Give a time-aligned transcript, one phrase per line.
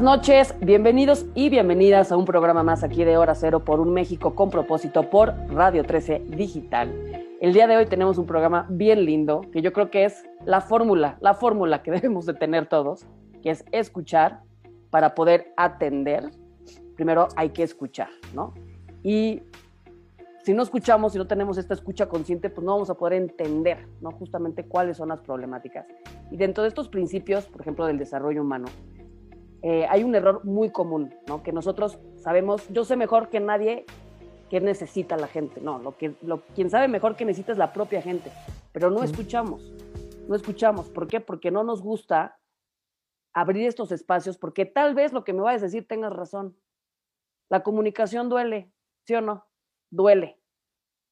[0.00, 3.92] buenas noches, bienvenidos y bienvenidas a un programa más aquí de Hora Cero por un
[3.92, 6.90] México con propósito por Radio 13 Digital.
[7.38, 10.62] El día de hoy tenemos un programa bien lindo que yo creo que es la
[10.62, 13.04] fórmula, la fórmula que debemos de tener todos,
[13.42, 14.40] que es escuchar
[14.88, 16.30] para poder atender.
[16.96, 18.54] Primero hay que escuchar, ¿no?
[19.02, 19.42] Y
[20.44, 23.86] si no escuchamos, si no tenemos esta escucha consciente, pues no vamos a poder entender,
[24.00, 24.12] ¿no?
[24.12, 25.84] Justamente cuáles son las problemáticas.
[26.30, 28.68] Y dentro de estos principios, por ejemplo, del desarrollo humano,
[29.62, 31.42] eh, hay un error muy común, ¿no?
[31.42, 33.84] Que nosotros sabemos, yo sé mejor que nadie
[34.48, 35.60] qué necesita la gente.
[35.60, 38.30] No, lo que, lo, quien sabe mejor que necesita es la propia gente,
[38.72, 39.62] pero no escuchamos,
[40.28, 40.88] no escuchamos.
[40.90, 41.20] ¿Por qué?
[41.20, 42.38] Porque no nos gusta
[43.32, 46.56] abrir estos espacios, porque tal vez lo que me vayas a decir tengas razón.
[47.48, 48.72] La comunicación duele,
[49.06, 49.46] ¿sí o no?
[49.90, 50.38] Duele.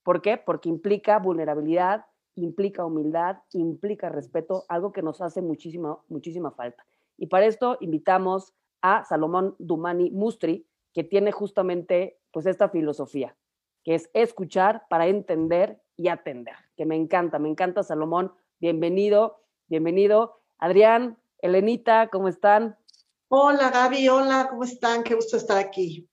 [0.03, 0.37] ¿Por qué?
[0.37, 6.85] Porque implica vulnerabilidad, implica humildad, implica respeto, algo que nos hace muchísima, muchísima falta.
[7.19, 13.37] Y para esto invitamos a Salomón Dumani Mustri, que tiene justamente pues esta filosofía,
[13.85, 20.41] que es escuchar para entender y atender, que me encanta, me encanta Salomón, bienvenido, bienvenido.
[20.59, 22.79] Adrián, Elenita, ¿cómo están?
[23.27, 25.03] Hola Gaby, hola, ¿cómo están?
[25.03, 26.09] Qué gusto estar aquí.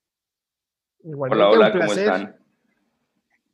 [1.03, 2.35] hola, hola, ¿cómo están?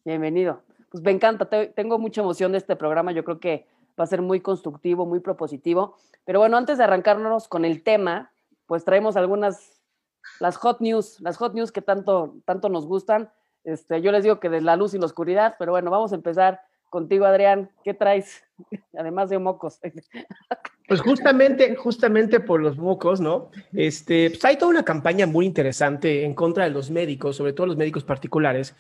[0.06, 0.64] Bienvenido.
[0.90, 3.68] Pues me encanta, tengo mucha emoción de este programa, yo creo que
[4.02, 5.96] va a ser muy constructivo, muy propositivo.
[6.26, 8.32] Pero bueno, antes de arrancarnos con el tema,
[8.66, 9.84] pues traemos algunas,
[10.40, 13.32] las hot news, las hot news que tanto, tanto nos gustan.
[13.64, 16.16] Este, yo les digo que de la luz y la oscuridad, pero bueno, vamos a
[16.16, 17.70] empezar contigo, Adrián.
[17.84, 18.44] ¿Qué traes?
[18.98, 19.80] Además de mocos.
[20.88, 23.50] Pues justamente, justamente por los mocos, ¿no?
[23.72, 27.68] Este, pues hay toda una campaña muy interesante en contra de los médicos, sobre todo
[27.68, 28.76] los médicos particulares,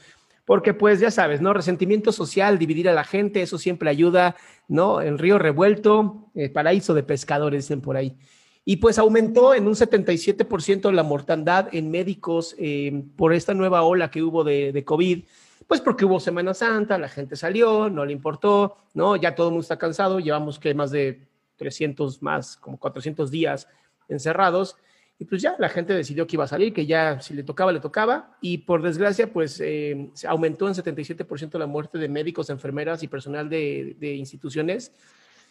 [0.45, 1.53] porque pues ya sabes, ¿no?
[1.53, 4.35] Resentimiento social, dividir a la gente, eso siempre ayuda,
[4.67, 5.01] ¿no?
[5.01, 8.17] El río revuelto, el paraíso de pescadores, dicen por ahí.
[8.63, 14.11] Y pues aumentó en un 77% la mortandad en médicos eh, por esta nueva ola
[14.11, 15.23] que hubo de, de, COVID,
[15.67, 19.15] pues porque hubo Semana Santa, la gente salió, no le importó, ¿no?
[19.15, 21.27] Ya todo el mundo está cansado, llevamos que más de
[21.57, 23.67] 300 más, como 400 días
[24.09, 24.75] encerrados.
[25.21, 27.71] Y pues ya la gente decidió que iba a salir, que ya si le tocaba,
[27.71, 28.35] le tocaba.
[28.41, 33.07] Y por desgracia, pues eh, se aumentó en 77% la muerte de médicos, enfermeras y
[33.07, 34.91] personal de, de, instituciones.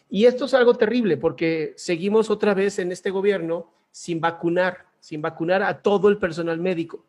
[0.08, 5.22] Y esto es algo terrible porque seguimos otra vez en este gobierno sin vacunar, sin
[5.22, 7.06] vacunar a todo el personal médico.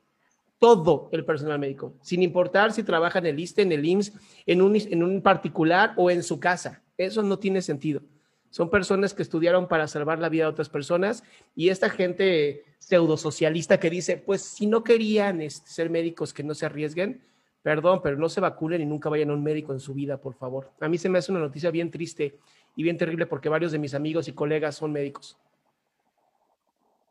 [0.60, 4.14] Todo el personal médico, sin importar si trabaja en el ISTE, en el IMSS,
[4.46, 6.84] en un, en un particular o en su casa.
[6.96, 8.04] Eso no tiene sentido.
[8.52, 11.24] Son personas que estudiaron para salvar la vida de otras personas
[11.56, 16.54] y esta gente pseudosocialista que dice, pues si no querían este, ser médicos que no
[16.54, 17.24] se arriesguen,
[17.64, 20.36] perdón, pero no se vacunen y nunca vayan a un médico en su vida, por
[20.36, 20.70] favor.
[20.82, 22.40] A mí se me hace una noticia bien triste
[22.76, 25.38] y bien terrible porque varios de mis amigos y colegas son médicos.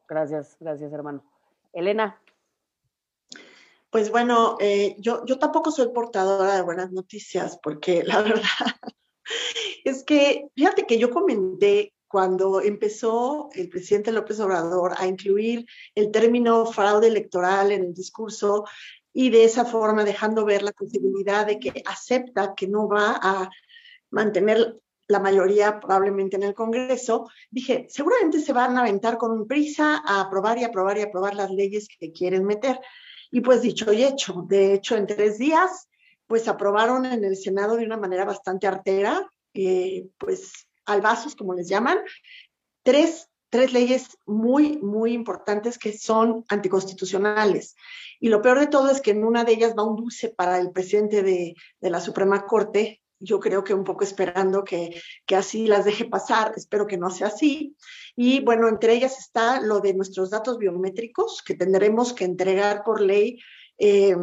[0.06, 1.24] Gracias, gracias hermano.
[1.72, 2.20] Elena.
[3.88, 8.44] Pues bueno, eh, yo, yo tampoco soy portadora de buenas noticias porque la verdad
[9.84, 15.64] es que fíjate que yo comenté cuando empezó el presidente López Obrador a incluir
[15.94, 18.64] el término fraude electoral en el discurso
[19.12, 23.50] y de esa forma dejando ver la posibilidad de que acepta que no va a
[24.10, 24.76] mantener
[25.06, 30.20] la mayoría probablemente en el Congreso, dije, seguramente se van a aventar con prisa a
[30.20, 32.78] aprobar y aprobar y aprobar las leyes que quieren meter.
[33.32, 35.88] Y pues dicho y hecho, de hecho en tres días
[36.30, 41.68] pues aprobaron en el Senado de una manera bastante artera, eh, pues albazos, como les
[41.68, 41.98] llaman,
[42.84, 47.74] tres, tres leyes muy, muy importantes que son anticonstitucionales.
[48.20, 50.60] Y lo peor de todo es que en una de ellas va un dulce para
[50.60, 55.34] el presidente de, de la Suprema Corte, yo creo que un poco esperando que, que,
[55.34, 57.74] así las deje pasar, espero que no sea así.
[58.14, 63.00] Y bueno, entre ellas está lo de nuestros datos biométricos que tendremos que entregar por
[63.00, 63.40] ley
[63.78, 64.14] eh,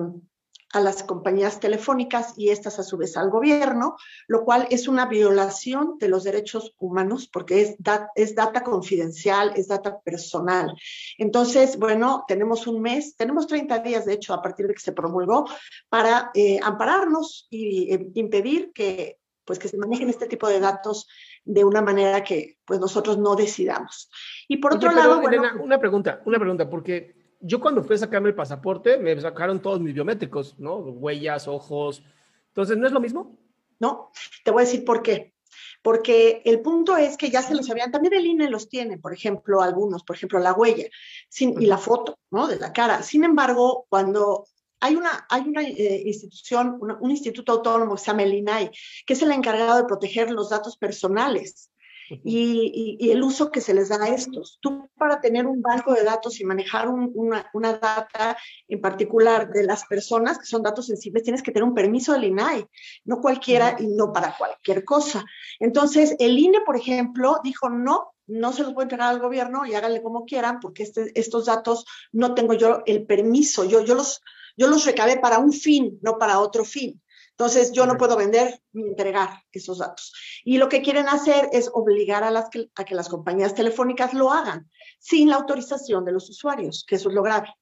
[0.78, 3.98] a las compañías telefónicas y estas a su vez al gobierno,
[4.28, 7.76] lo cual es una violación de los derechos humanos porque es,
[8.16, 10.74] es data confidencial, es data personal.
[11.18, 14.94] Entonces, bueno, tenemos un mes, tenemos 30 días de hecho a partir de que se
[14.94, 15.48] promulgó
[15.90, 21.08] para eh, ampararnos y eh, impedir que pues que se manejen este tipo de datos
[21.46, 24.10] de una manera que pues nosotros no decidamos.
[24.50, 25.22] Y por otro lado,
[25.62, 29.80] una pregunta, una pregunta, porque yo cuando fui a sacarme el pasaporte, me sacaron todos
[29.80, 30.78] mis biométricos, ¿no?
[30.78, 32.04] Huellas, ojos.
[32.50, 33.38] Entonces, ¿no es lo mismo?
[33.80, 34.12] No,
[34.44, 35.34] te voy a decir por qué.
[35.81, 39.13] Porque el punto es que ya se los habían, también el INE los tiene, por
[39.13, 40.86] ejemplo, algunos, por ejemplo, la huella
[41.30, 42.48] sin, y la foto, ¿no?
[42.48, 43.04] De la cara.
[43.04, 44.45] Sin embargo, cuando
[44.80, 48.72] hay una, hay una eh, institución, un instituto autónomo que se llama el INAI,
[49.06, 51.72] que es el encargado de proteger los datos personales
[52.09, 54.59] y, el uso que se les da a estos.
[54.62, 58.38] Tú para tener un banco de datos y manejar una, una, data
[58.68, 62.25] en particular de las personas, que son datos sensibles, tienes que tener un permiso del
[62.25, 62.65] INAI,
[63.06, 65.25] no cualquiera y no para cualquier cosa.
[65.59, 69.65] Entonces, el INE, por ejemplo, dijo, no, no se los voy a entregar al gobierno
[69.65, 73.95] y háganle como quieran, porque este, estos datos no tengo yo el permiso, yo, yo,
[73.95, 74.21] los,
[74.56, 77.01] yo los recabé para un fin, no para otro fin.
[77.39, 80.12] Entonces, yo no puedo vender ni entregar esos datos.
[80.44, 84.16] Y lo que quieren hacer es obligar a, las que, a que las compañías telefónicas
[84.16, 84.68] lo hagan
[84.98, 87.54] sin la autorización de los usuarios, que eso es lo grave.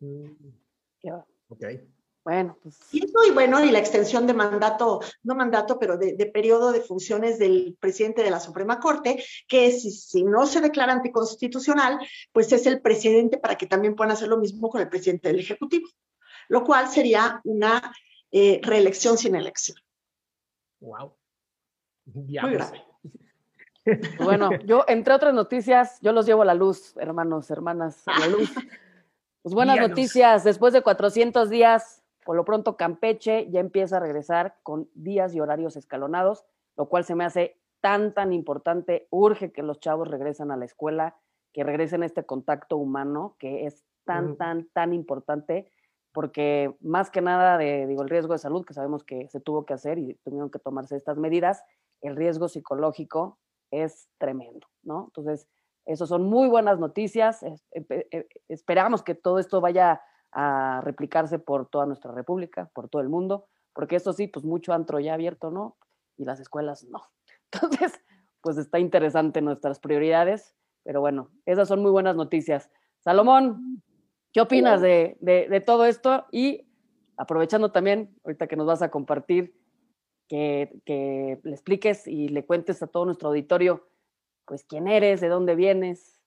[0.00, 0.26] Mm.
[2.22, 2.78] Bueno, pues.
[2.92, 6.82] Y eso, y bueno, y la extensión de mandato, no mandato, pero de, periodo de
[6.82, 11.98] funciones del presidente de la Suprema Corte, que si, si, no se declara anticonstitucional,
[12.32, 15.38] pues es el presidente para que también puedan hacer lo mismo con el presidente del
[15.38, 15.88] Ejecutivo,
[16.48, 17.94] lo cual sería una
[18.30, 19.78] eh, reelección sin elección.
[20.80, 21.12] Wow.
[22.06, 22.82] Muy grave.
[24.18, 28.26] Bueno, yo, entre otras noticias, yo los llevo a la luz, hermanos, hermanas, a la
[28.26, 28.52] luz.
[29.42, 34.56] Pues buenas noticias, después de 400 días, por lo pronto Campeche ya empieza a regresar
[34.64, 36.44] con días y horarios escalonados,
[36.76, 39.06] lo cual se me hace tan, tan importante.
[39.10, 41.14] Urge que los chavos regresen a la escuela,
[41.52, 45.70] que regresen a este contacto humano, que es tan, tan, tan importante
[46.16, 49.74] porque más que nada digo, el riesgo de salud, que sabemos que se tuvo que
[49.74, 51.62] hacer y tuvieron que tomarse estas medidas,
[52.00, 53.38] el riesgo psicológico
[53.70, 55.08] es tremendo, ¿no?
[55.08, 55.46] Entonces,
[55.84, 57.42] eso son muy buenas noticias.
[57.42, 60.00] E, esperamos que todo esto vaya
[60.32, 64.72] a replicarse por toda nuestra república, por todo el mundo, porque esto sí, pues mucho
[64.72, 65.76] antro ya abierto, ¿no?
[66.16, 67.02] Y las escuelas no.
[67.52, 67.92] Entonces,
[68.40, 72.70] pues está interesante nuestras prioridades, pero bueno, esas son muy buenas noticias.
[73.00, 73.82] Salomón,
[74.36, 76.26] ¿Qué opinas de, de, todo esto?
[76.30, 76.66] Y
[77.16, 79.54] aprovechando también, ahorita que nos vas a compartir,
[80.28, 83.88] que, que, le expliques y le cuentes a todo nuestro auditorio,
[84.44, 86.20] pues quién eres, de dónde vienes.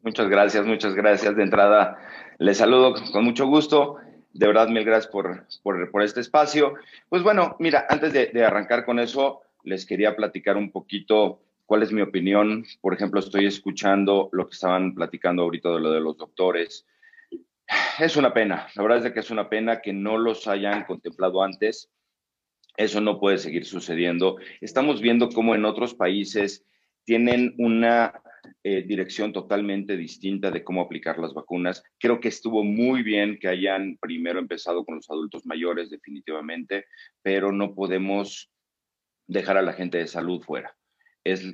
[0.00, 1.36] Muchas gracias, muchas gracias.
[1.36, 1.98] De entrada,
[2.38, 3.98] les saludo con mucho gusto.
[4.32, 6.72] De verdad, mil gracias por, por, por este espacio.
[7.10, 11.82] Pues bueno, mira, antes de, de arrancar con eso, les quería platicar un poquito cuál
[11.82, 12.64] es mi opinión.
[12.80, 16.86] Por ejemplo, estoy escuchando lo que estaban platicando ahorita de lo de los doctores,
[17.98, 21.42] es una pena, la verdad es que es una pena que no los hayan contemplado
[21.42, 21.90] antes.
[22.76, 24.36] Eso no puede seguir sucediendo.
[24.60, 26.64] Estamos viendo cómo en otros países
[27.04, 28.22] tienen una
[28.62, 31.82] eh, dirección totalmente distinta de cómo aplicar las vacunas.
[31.98, 36.86] Creo que estuvo muy bien que hayan primero empezado con los adultos mayores, definitivamente,
[37.22, 38.50] pero no podemos
[39.26, 40.76] dejar a la gente de salud fuera.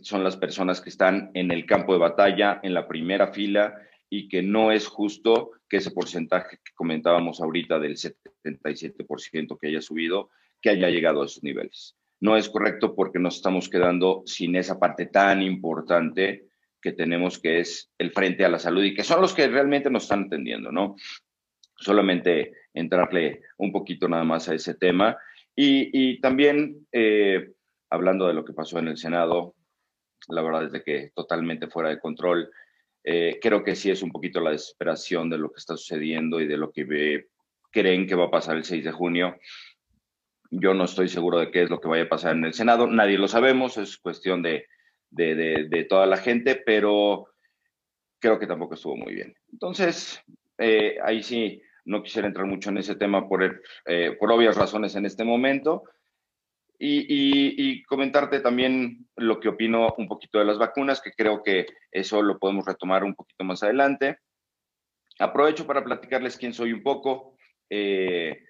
[0.02, 3.74] son las personas que están en el campo de batalla, en la primera fila,
[4.10, 9.82] y que no es justo que ese porcentaje que comentábamos ahorita del 77% que haya
[9.82, 10.30] subido,
[10.60, 11.96] que haya llegado a esos niveles.
[12.20, 16.46] No es correcto porque nos estamos quedando sin esa parte tan importante
[16.80, 19.90] que tenemos que es el frente a la salud y que son los que realmente
[19.90, 20.96] nos están atendiendo, ¿no?
[21.76, 25.16] Solamente entrarle un poquito nada más a ese tema.
[25.58, 27.52] Y, también, eh,
[27.90, 29.54] hablando de lo que pasó en el Senado,
[30.28, 32.50] la verdad es de que totalmente fuera de control
[33.08, 36.48] eh, creo que sí es un poquito la desesperación de lo que está sucediendo y
[36.48, 37.28] de lo que
[37.70, 39.36] creen que va a pasar el 6 de junio.
[40.50, 42.88] Yo no estoy seguro de qué es lo que vaya a pasar en el Senado.
[42.88, 44.66] Nadie lo sabemos, es cuestión de,
[45.10, 47.28] de, toda la gente, pero
[48.18, 49.36] creo que tampoco estuvo muy bien.
[49.52, 50.20] Entonces,
[50.58, 54.96] eh, ahí sí, no quisiera entrar mucho en ese tema por, eh, por obvias razones
[54.96, 55.84] en este momento.
[56.78, 62.22] Y, comentarte también lo que opino un poquito de las vacunas, que creo que eso
[62.22, 64.18] lo podemos retomar un poquito más adelante.
[65.18, 67.36] Aprovecho para platicarles quién soy un poco.
[67.70, 68.44] Eh,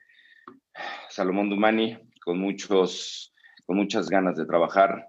[1.08, 3.32] Salomón Dumani, con, muchos,
[3.64, 5.08] con muchas ganas de trabajar,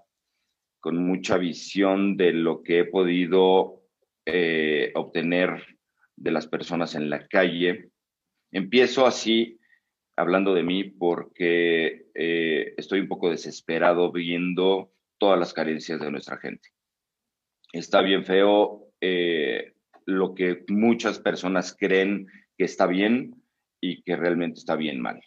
[0.80, 3.82] con mucha visión de lo que he podido
[4.24, 5.78] eh, obtener
[6.16, 7.90] de las personas en la calle.
[8.52, 9.57] Empiezo así
[10.18, 16.38] hablando de mí porque eh, estoy un poco desesperado viendo todas las carencias de nuestra
[16.38, 16.70] gente.
[17.72, 19.74] Está bien feo eh,
[20.06, 23.40] lo que muchas personas creen que está bien
[23.80, 25.20] y que realmente está bien mal.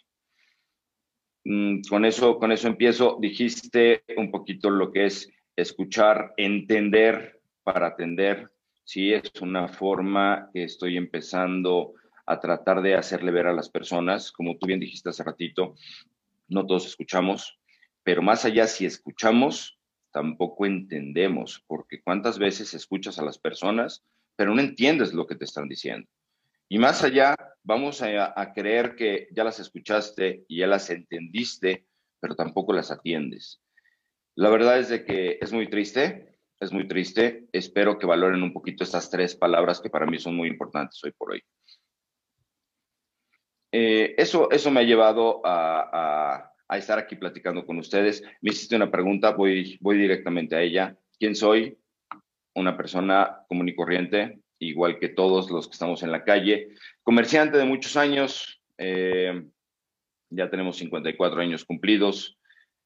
[1.44, 3.16] Mm, con, eso, con eso empiezo.
[3.18, 8.50] Dijiste un poquito lo que es escuchar, entender para atender.
[8.84, 11.94] Sí, es una forma que estoy empezando
[12.26, 15.74] a tratar de hacerle ver a las personas, como tú bien dijiste hace ratito,
[16.48, 17.58] no todos escuchamos,
[18.02, 19.78] pero más allá si escuchamos,
[20.12, 24.04] tampoco entendemos, porque cuántas veces escuchas a las personas,
[24.36, 26.08] pero no entiendes lo que te están diciendo.
[26.68, 31.86] Y más allá, vamos a, a creer que ya las escuchaste y ya las entendiste,
[32.20, 33.60] pero tampoco las atiendes.
[34.34, 37.48] La verdad es de que es muy triste, es muy triste.
[37.52, 41.12] Espero que valoren un poquito estas tres palabras que para mí son muy importantes hoy
[41.12, 41.42] por hoy.
[43.74, 48.22] Eh, eso, eso me ha llevado a, estar aquí platicando con ustedes.
[48.40, 50.96] Me hiciste una pregunta, voy, voy directamente a ella.
[51.18, 51.78] ¿Quién soy?
[52.54, 56.68] Una persona común y corriente, igual que todos los que estamos en la calle.
[57.02, 59.42] Comerciante de muchos años, eh,
[60.30, 62.38] ya tenemos 54 años cumplidos,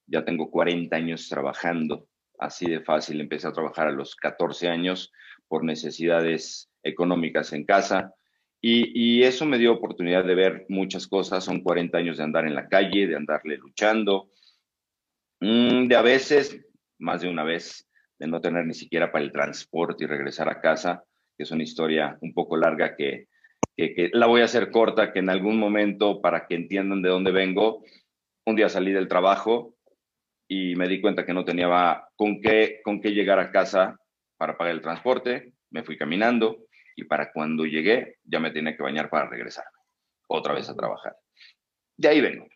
[0.07, 3.21] ya tengo 40 años trabajando, así de fácil.
[3.21, 5.13] Empecé a trabajar a los 14 años
[5.47, 8.15] por necesidades económicas en casa
[8.61, 11.45] y, eso me dio oportunidad de ver muchas cosas.
[11.45, 14.31] Son 40 años de andar en la calle, de andarle luchando,
[15.41, 16.61] mm, de a veces,
[16.99, 20.61] más de una vez, de no tener ni siquiera para el transporte y regresar a
[20.61, 21.05] casa,
[21.37, 23.29] que es una historia un poco larga que,
[23.77, 27.31] que, la voy a hacer corta, que en algún momento, para que entiendan de dónde
[27.31, 27.85] vengo,
[28.47, 29.77] un día salí del trabajo
[30.49, 33.99] y me di cuenta que no tenía con qué, con qué llegar a casa
[34.37, 36.66] para pagar el transporte, me fui caminando,
[36.97, 39.67] y para cuando llegué ya me tenía que bañar para regresar
[40.27, 41.17] otra vez a trabajar.
[41.97, 42.49] De ahí vengo.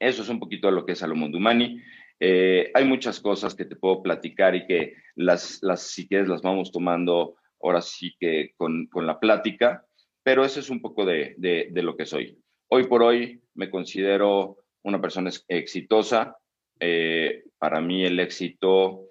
[0.00, 1.80] Eso es un poquito de lo que es Salomón Dumani.
[2.18, 6.42] Eh, hay muchas cosas que te puedo platicar y que las, las si quieres, las
[6.42, 9.84] vamos tomando ahora sí que con, con la plática,
[10.22, 12.38] pero eso es un poco de, de, de, lo que soy.
[12.68, 16.36] Hoy por hoy me considero una persona exitosa.
[16.80, 19.06] Eh, para mí el éxito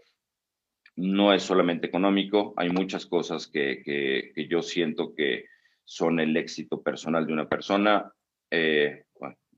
[0.96, 5.46] no es solamente económico, hay muchas cosas que, yo siento que
[5.84, 8.14] son el éxito personal de una persona,
[8.50, 9.06] eh,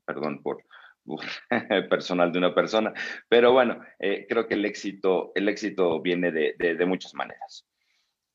[0.04, 0.64] perdón por,
[1.88, 2.92] personal de una persona,
[3.28, 7.66] pero bueno, eh, creo que el éxito, el éxito viene de, muchas maneras.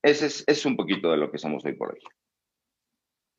[0.01, 1.99] Ese es, un poquito de lo que somos hoy por hoy.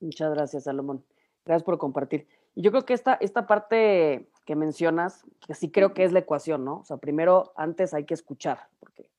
[0.01, 1.05] Muchas gracias, Salomón.
[1.45, 2.27] Gracias por compartir.
[2.55, 6.21] Y yo creo que esta, esta parte que mencionas, que sí creo que es la
[6.21, 6.79] ecuación, ¿no?
[6.79, 9.11] O sea, primero, antes hay que escuchar, porque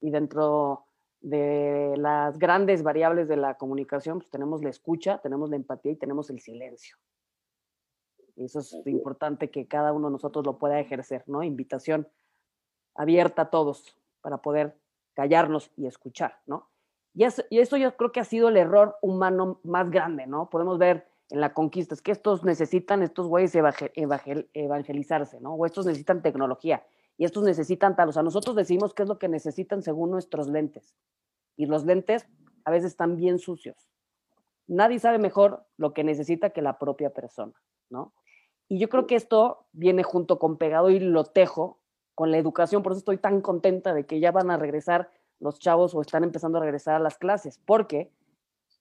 [0.00, 0.84] y dentro
[1.20, 5.96] de las grandes variables de la comunicación, pues tenemos la escucha, tenemos la empatía y
[5.96, 6.96] tenemos el silencio.
[8.36, 11.42] Y eso es importante que cada uno de nosotros lo pueda ejercer, ¿no?
[11.42, 12.08] Invitación
[12.94, 14.78] abierta a todos para poder
[15.14, 16.68] callarnos y escuchar, ¿no?
[17.14, 20.48] Y eso, y eso yo creo que ha sido el error humano más grande, ¿no?
[20.50, 23.56] Podemos ver en la conquista, es que estos necesitan, estos güeyes
[24.54, 25.54] evangelizarse, ¿no?
[25.54, 26.84] O estos necesitan tecnología
[27.18, 28.08] y estos necesitan tal.
[28.08, 30.94] O sea, nosotros decimos qué es lo que necesitan según nuestros lentes.
[31.56, 32.26] Y los lentes
[32.64, 33.90] a veces están bien sucios.
[34.68, 37.54] Nadie sabe mejor lo que necesita que la propia persona,
[37.90, 38.14] ¿no?
[38.68, 41.80] Y yo creo que esto viene junto con pegado y lo tejo
[42.14, 42.82] con la educación.
[42.82, 45.10] Por eso estoy tan contenta de que ya van a regresar
[45.40, 48.12] los chavos o están empezando a regresar a las clases, porque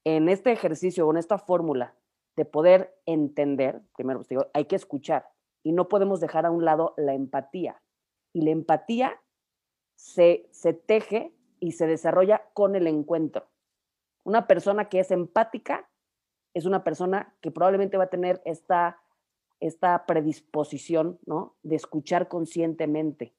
[0.03, 1.95] en este ejercicio o en esta fórmula
[2.35, 5.29] de poder entender, primero pues, digo, hay que escuchar
[5.63, 7.81] y no podemos dejar a un lado la empatía
[8.37, 9.19] y la empatía
[9.95, 13.47] se, se teje y se desarrolla con el encuentro.
[14.23, 15.89] Una persona que es empática
[16.53, 19.01] es una persona que probablemente va a tener esta,
[19.59, 21.55] esta predisposición ¿no?
[21.63, 23.33] de escuchar conscientemente.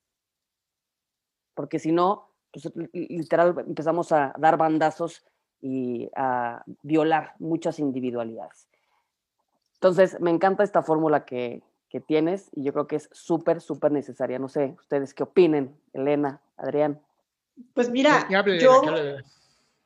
[1.55, 5.25] Porque si no, pues, literal empezamos a dar bandazos
[5.61, 8.69] y a violar muchas individualidades.
[9.75, 13.93] Entonces, me encanta esta fórmula que, que tienes y yo creo que es súper, súper
[13.93, 14.39] necesaria.
[14.39, 17.01] No sé, ustedes qué opinen, Elena, Adrián.
[17.75, 18.29] Pues mira,
[18.61, 18.83] yo,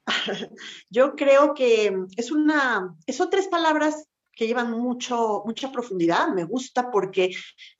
[0.91, 6.29] yo creo que es una, son tres palabras que llevan mucho, mucha profundidad.
[6.29, 7.31] Me gusta porque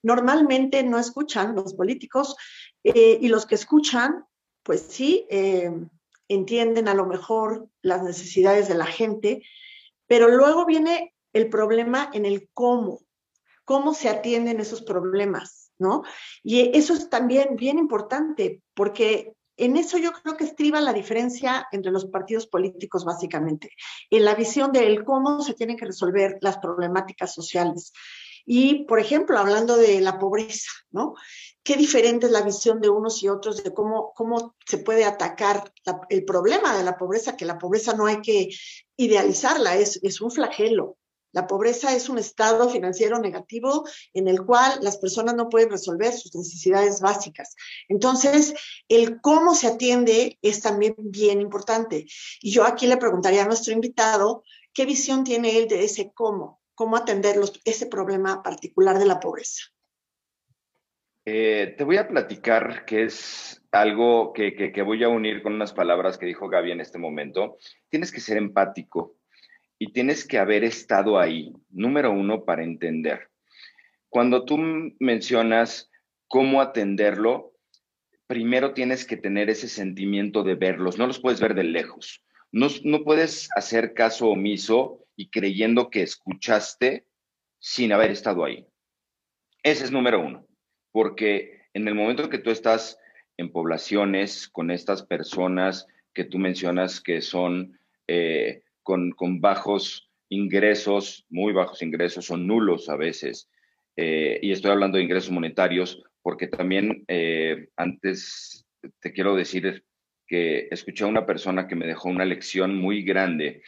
[0.03, 2.37] normalmente no escuchan los políticos
[2.85, 4.25] eh, y los que escuchan,
[4.63, 5.71] pues sí, eh,
[6.29, 9.43] entienden a lo mejor las necesidades de la gente,
[10.07, 13.01] pero luego viene el problema en el cómo
[13.65, 16.03] cómo se atienden esos problemas, ¿no?
[16.43, 21.67] Y eso es también bien importante, porque en eso yo creo que estriba la diferencia
[21.73, 23.71] entre los partidos políticos, básicamente,
[24.11, 27.93] en la visión de cómo se tienen que resolver las problemáticas sociales.
[28.45, 31.15] Y, por ejemplo, hablando de la pobreza, ¿no?
[31.63, 35.73] Qué diferente es la visión de unos y otros de cómo, cómo se puede atacar
[36.09, 38.49] el problema de la pobreza, que la pobreza no hay que
[38.97, 40.97] idealizarla, es, es un flagelo,
[41.33, 46.13] la pobreza es un estado financiero negativo en el cual las personas no pueden resolver
[46.13, 47.57] sus necesidades básicas.
[47.89, 48.55] Entonces,
[48.89, 52.07] el cómo se atiende es también bien importante.
[52.41, 56.61] Y yo aquí le preguntaría a nuestro invitado, ¿qué visión tiene él de ese cómo?
[56.75, 59.65] ¿Cómo atender ese problema particular de la pobreza?
[61.25, 65.73] Eh, te voy a platicar que es algo que, que voy a unir con unas
[65.73, 67.59] palabras que dijo Gaby en este momento.
[67.89, 69.17] Tienes que ser empático
[69.83, 73.31] y tienes que haber estado ahí, número uno, para entender.
[74.09, 74.57] Cuando tú
[75.01, 75.91] mencionas
[76.29, 77.57] cómo atenderlo,
[78.29, 82.25] primero tienes que tener ese sentimiento de verlos, no los puedes ver de lejos.
[82.53, 87.09] No, no puedes hacer caso omiso y creyendo que escuchaste
[87.59, 88.65] sin haber estado ahí.
[89.65, 90.47] Ese es número uno,
[90.93, 93.01] porque en el momento que tú estás
[93.37, 101.53] en poblaciones con estas personas que tú mencionas que son eh, con, bajos ingresos, muy
[101.53, 103.51] bajos ingresos o nulos a veces,
[103.97, 108.67] eh, y estoy hablando de ingresos monetarios, porque también eh, antes
[109.01, 109.85] te quiero decir
[110.27, 113.63] que escuché a una persona que me dejó una lección muy grande,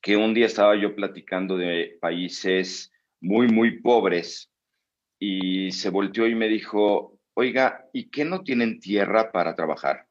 [0.00, 4.50] que un día estaba yo platicando de países muy, muy pobres
[5.18, 10.05] y se volteó y me dijo, oiga, ¿y qué no tienen tierra para trabajar?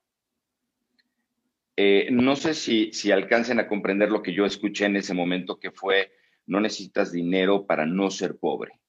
[1.77, 5.59] Eh, no sé si, si alcancen a comprender lo que yo escuché en ese momento,
[5.59, 6.13] que fue,
[6.45, 8.79] no necesitas dinero para no ser pobre.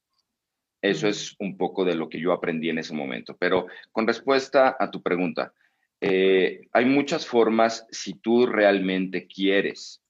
[0.80, 3.36] Eso es un poco de lo que yo aprendí en ese momento.
[3.36, 5.52] Pero con respuesta a tu pregunta,
[6.00, 10.02] eh, hay muchas formas si tú realmente quieres,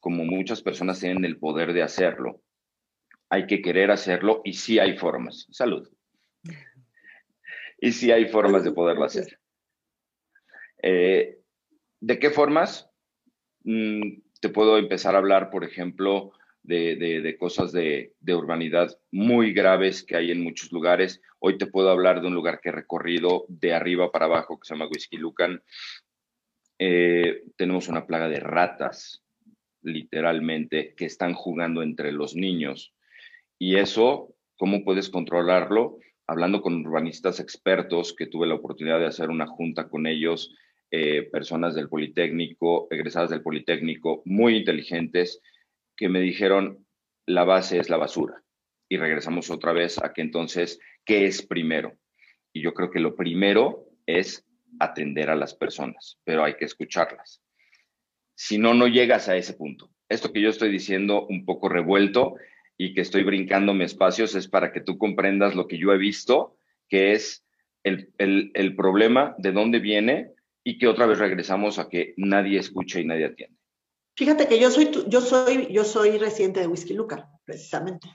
[0.00, 2.42] como muchas personas tienen el poder de hacerlo,
[3.28, 5.46] hay que querer hacerlo y sí hay formas.
[5.50, 5.88] Salud.
[7.78, 9.38] Y sí hay formas de poderlo hacer.
[10.82, 11.38] Eh,
[12.06, 12.90] ¿De qué formas?
[13.62, 16.32] Mm, te puedo empezar a hablar, por ejemplo,
[16.62, 21.22] de, cosas de, urbanidad muy graves que hay en muchos lugares.
[21.38, 24.66] Hoy te puedo hablar de un lugar que he recorrido de arriba para abajo que
[24.66, 25.62] se llama Whisky Lucan.
[26.78, 29.24] Eh, tenemos una plaga de ratas,
[29.80, 32.92] literalmente, que están jugando entre los niños.
[33.58, 36.00] Y eso, ¿cómo puedes controlarlo?
[36.26, 40.54] Hablando con urbanistas expertos, que tuve la oportunidad de hacer una junta con ellos,
[40.96, 45.40] eh, personas del Politécnico, egresadas del Politécnico, muy inteligentes,
[45.96, 46.86] que me dijeron,
[47.26, 48.44] la base es la basura.
[48.88, 51.94] Y regresamos otra vez a que entonces, ¿qué es primero?
[52.52, 54.46] Y yo creo que lo primero es
[54.78, 57.42] atender a las personas, pero hay que escucharlas.
[58.36, 59.90] Si no, no llegas a ese punto.
[60.08, 62.36] Esto que yo estoy diciendo un poco revuelto
[62.78, 66.56] y que estoy brincándome espacios es para que tú comprendas lo que yo he visto,
[66.88, 67.44] que es
[67.82, 70.33] el, el problema, de dónde viene
[70.64, 73.58] y que otra vez regresamos a que nadie escucha y nadie atiende.
[74.16, 78.08] Fíjate que yo soy, yo soy, yo soy residente de Whisky Luca, precisamente,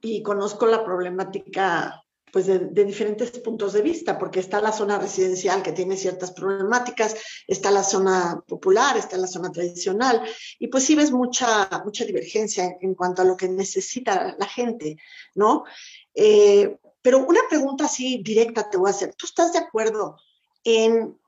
[0.00, 5.62] y conozco la problemática pues de, diferentes puntos de vista, porque está la zona residencial
[5.62, 7.14] que tiene ciertas problemáticas,
[7.46, 10.22] está la zona popular, está la zona tradicional,
[10.58, 14.96] y pues sí ves mucha, mucha divergencia en cuanto a lo que necesita la gente,
[15.34, 15.64] ¿no?
[16.14, 19.14] Eh, pero una pregunta así directa te voy a hacer.
[19.14, 20.16] ¿Tú estás de acuerdo
[20.64, 21.18] en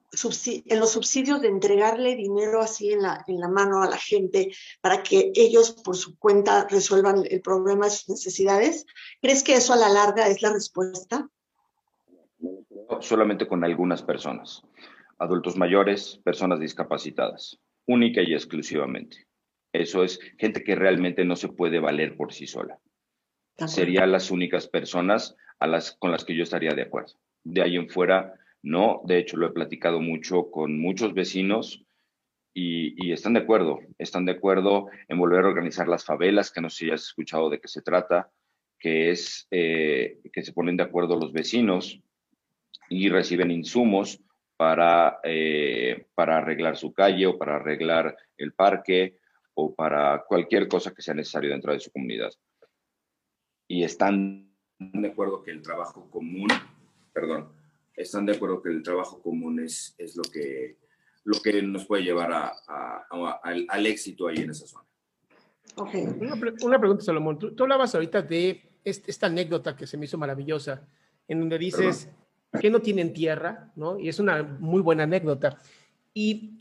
[0.67, 4.53] en los subsidios de entregarle dinero así en la, en la mano a la gente
[4.81, 8.87] para que ellos por su cuenta resuelvan el problema de sus necesidades?
[9.21, 11.29] ¿Crees que eso a la larga es la respuesta?
[13.01, 14.63] Solamente con algunas personas,
[15.19, 19.27] adultos mayores, personas discapacitadas, única y exclusivamente.
[19.73, 22.79] Eso es gente que realmente no se puede valer por sí sola.
[23.67, 27.15] Serían las únicas personas a las, con las que yo estaría de acuerdo.
[27.43, 31.85] De ahí en fuera, no, de hecho lo he platicado mucho con muchos vecinos
[32.55, 36.71] y, están de acuerdo, están de acuerdo en volver a organizar las favelas, que no
[36.71, 38.31] sé si has escuchado de qué se trata,
[38.79, 42.01] que es eh, que se ponen de acuerdo los vecinos
[42.89, 44.23] y reciben insumos
[44.57, 49.19] para, eh, para arreglar su calle o para arreglar el parque
[49.53, 52.33] o para cualquier cosa que sea necesario dentro de su comunidad.
[53.69, 56.49] Y están de acuerdo que el trabajo común,
[57.13, 57.64] perdón,
[57.97, 60.79] están de acuerdo que el trabajo común es, es lo, que,
[61.25, 62.53] lo que nos puede llevar a,
[63.43, 64.85] al, éxito ahí en esa zona.
[65.77, 66.05] Okay.
[66.63, 67.39] Una, pregunta, Salomón.
[67.39, 70.87] Tú, hablabas ahorita de esta anécdota que se me hizo maravillosa,
[71.27, 72.11] en donde dices
[72.61, 73.99] que no tienen tierra, ¿no?
[73.99, 75.59] Y es una muy buena anécdota.
[76.13, 76.61] Y,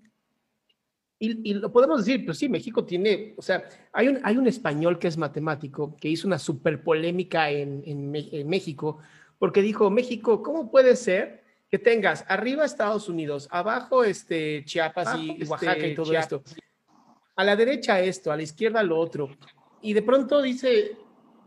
[1.19, 4.97] y, lo podemos decir, pues sí, México tiene, o sea, hay un, hay un español
[4.97, 8.99] que es matemático, que hizo una super polémica en, en, en México,
[9.43, 15.31] porque dijo, México, ¿cómo puede ser que tengas arriba Estados Unidos, abajo este, Chiapas y
[15.31, 16.41] este, Oaxaca y todo esto?
[17.35, 19.31] A la derecha esto, a la izquierda lo otro.
[19.81, 20.95] Y de pronto dice,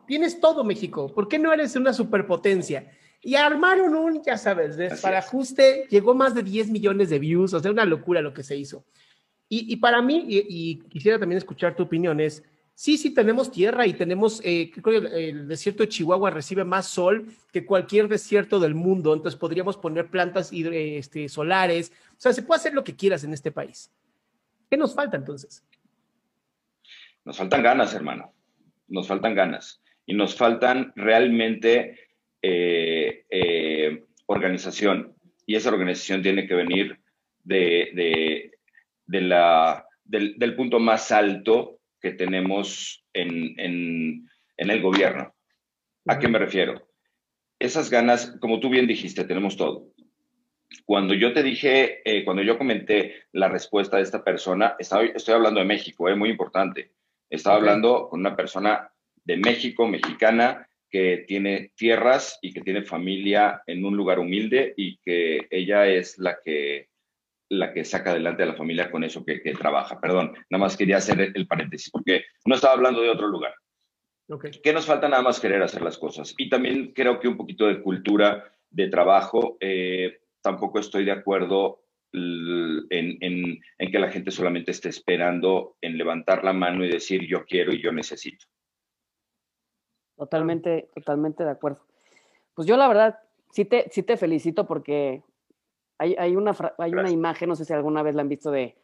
[0.07, 2.93] tienes todo México, ¿por qué no eres una superpotencia?
[3.23, 7.61] Y armaron un, ya sabes, para ajuste, llegó más de 10 millones de views, o
[7.61, 8.85] sea, una locura lo que se hizo.
[9.49, 12.43] Y, para mí, y, y, quisiera también escuchar tu opinión, es,
[12.79, 16.87] Sí, sí, tenemos tierra y tenemos, eh, creo que el desierto de Chihuahua recibe más
[16.87, 22.43] sol que cualquier desierto del mundo, entonces podríamos poner plantas este, solares, o sea, se
[22.43, 23.91] puede hacer lo que quieras en este país.
[24.69, 25.65] ¿Qué nos falta entonces?
[27.25, 28.35] Nos faltan ganas, hermano,
[28.89, 31.99] nos faltan ganas y nos faltan realmente
[32.43, 35.15] eh, eh, organización.
[35.47, 37.01] y esa organización tiene que venir
[37.43, 38.53] de,
[39.07, 41.76] de, la, del, punto más alto
[42.07, 45.35] que tenemos en, en, en el gobierno.
[46.07, 46.89] ¿A qué me refiero?
[47.59, 49.89] Esas ganas, como tú bien dijiste, tenemos todo.
[50.85, 55.35] Cuando yo te dije, eh, cuando yo comenté la respuesta de esta persona, estoy, estoy
[55.35, 56.93] hablando de México, es eh, muy importante.
[57.29, 58.89] Estaba hablando con una persona
[59.25, 64.99] de México, mexicana, que tiene tierras y que tiene familia en un lugar humilde y
[64.99, 66.89] que ella es la que
[67.49, 70.01] la que saca adelante a la familia con eso que, trabaja.
[70.01, 73.55] Perdón, nada más quería hacer el paréntesis, porque no estaba hablando de otro lugar.
[74.29, 74.51] Okay.
[74.51, 76.35] ¿Qué nos falta nada más querer hacer las cosas?
[76.37, 79.57] Y también creo que un poquito de cultura de trabajo.
[79.61, 81.83] Eh, tampoco estoy de acuerdo
[82.13, 87.45] en, en, que la gente solamente esté esperando en levantar la mano y decir yo
[87.45, 88.47] quiero y yo necesito.
[90.17, 91.85] Totalmente, totalmente de acuerdo.
[92.55, 93.19] Pues yo la verdad
[93.51, 95.23] sí te, sí te felicito porque
[95.99, 98.77] hay, hay, una, hay una imagen, no sé si alguna vez la han visto de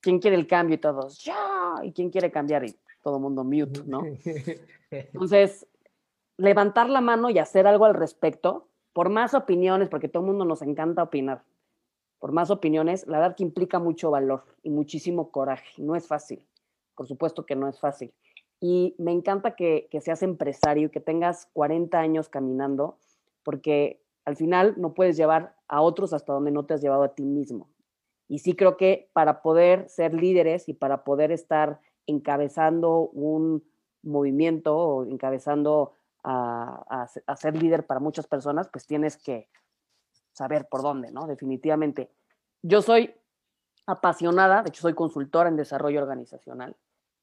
[0.00, 3.44] quién quiere el cambio y todos, ya, y quién quiere cambiar y todo el mundo
[3.44, 4.02] mute, ¿no?
[4.90, 5.66] Entonces,
[6.36, 10.44] levantar la mano y hacer algo al respecto, por más opiniones, porque todo el mundo
[10.44, 11.44] nos encanta opinar,
[12.18, 15.80] por más opiniones, la verdad que implica mucho valor y muchísimo coraje.
[15.80, 16.44] No es fácil,
[16.96, 18.12] por supuesto que no es fácil.
[18.60, 22.98] Y me encanta que, que seas empresario y que tengas 40 años caminando,
[23.44, 27.14] porque al final no puedes llevar a otros hasta donde no te has llevado a
[27.14, 27.70] ti mismo.
[28.28, 33.64] Y sí creo que para poder ser líderes y para poder estar encabezando un
[34.02, 39.48] movimiento o encabezando a, ser líder para muchas personas, pues tienes que
[40.32, 41.26] saber por dónde, ¿no?
[41.26, 42.10] Definitivamente.
[42.60, 43.14] Yo soy
[43.86, 46.76] apasionada, de hecho soy consultora en desarrollo organizacional.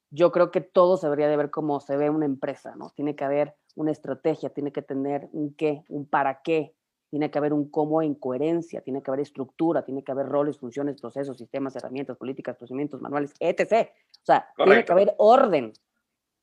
[0.10, 2.90] Yo creo que todo se debería de ver como se ve una empresa, ¿no?
[2.96, 6.74] Tiene que haber una estrategia, tiene que tener un qué, un para qué,
[7.16, 10.58] tiene que haber un cómo en coherencia, tiene que haber estructura, tiene que haber roles,
[10.58, 13.88] funciones, procesos, sistemas, herramientas, políticas, procedimientos, manuales, etc.
[14.22, 15.72] O sea, tiene que haber orden.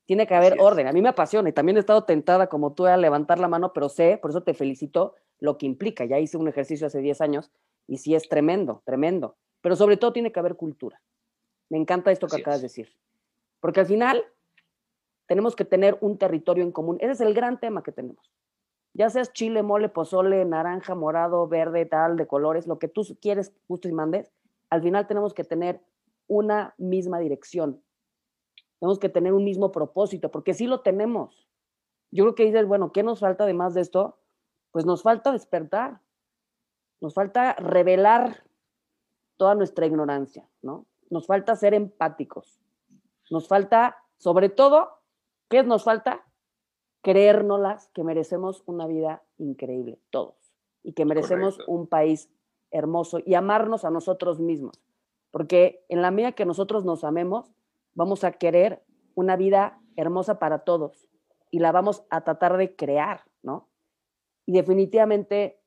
[0.07, 0.87] Tiene que haber orden.
[0.87, 3.71] A mí me apasiona y también he estado tentada como tú a levantar la mano,
[3.71, 6.05] pero sé, por eso te felicito, lo que implica.
[6.05, 7.51] Ya hice un ejercicio hace 10 años
[7.85, 9.37] y sí es tremendo, tremendo.
[9.61, 10.99] Pero sobre todo tiene que haber cultura.
[11.69, 12.89] Me encanta esto que acabas de decir.
[13.59, 14.23] Porque al final
[15.27, 16.97] tenemos que tener un territorio en común.
[16.99, 18.33] Ese es el gran tema que tenemos
[18.93, 23.53] ya seas chile, mole, pozole, naranja, morado, verde, tal, de colores, lo que tú quieres,
[23.67, 24.31] justo y mandes,
[24.69, 25.81] al final tenemos que tener
[26.27, 27.81] una misma dirección.
[28.79, 31.47] Tenemos que tener un mismo propósito, porque sí lo tenemos.
[32.11, 34.19] Yo creo que dices, bueno, ¿qué nos falta además de esto?
[34.71, 36.01] Pues nos falta despertar,
[37.01, 38.43] nos falta revelar
[39.37, 40.85] toda nuestra ignorancia, ¿no?
[41.09, 42.61] Nos falta ser empáticos,
[43.29, 44.89] nos falta, sobre todo,
[45.49, 46.25] ¿qué nos falta?
[47.03, 50.35] Creérnoslas que merecemos una vida increíble, todos,
[50.81, 52.29] y que merecemos un país
[52.71, 54.81] hermoso y amarnos a nosotros mismos,
[55.29, 57.53] porque en la medida que nosotros nos amemos,
[57.93, 58.83] vamos a querer
[59.15, 61.07] una vida hermosa para todos
[61.51, 63.69] y la vamos a tratar de crear, ¿no?
[64.45, 65.59] Y definitivamente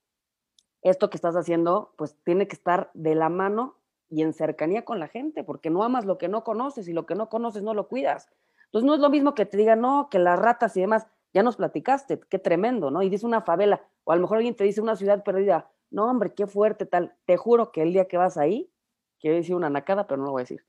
[0.83, 3.77] esto que estás haciendo, pues tiene que estar de la mano
[4.09, 7.07] y en cercanía con la gente, porque no amas lo que no conoces y lo
[7.07, 8.29] que no conoces no lo cuidas.
[8.67, 11.43] Entonces no es lo mismo que te digan, no, que las ratas y demás ya
[11.43, 13.03] nos platicaste, qué tremendo, ¿no?
[13.03, 16.09] Y dice una favela, o a lo mejor alguien te dice una ciudad perdida, no,
[16.09, 17.15] hombre, qué fuerte, tal.
[17.27, 18.73] Te juro que el día que vas ahí,
[19.21, 20.65] quiero decir una nacada, pero no lo voy a decir,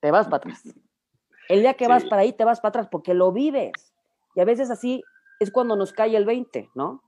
[0.00, 0.62] te vas para atrás.
[1.48, 3.94] El día que vas para ahí, te vas para atrás porque lo vives.
[4.34, 5.02] Y a veces así
[5.40, 7.02] es cuando nos cae el 20, ¿no?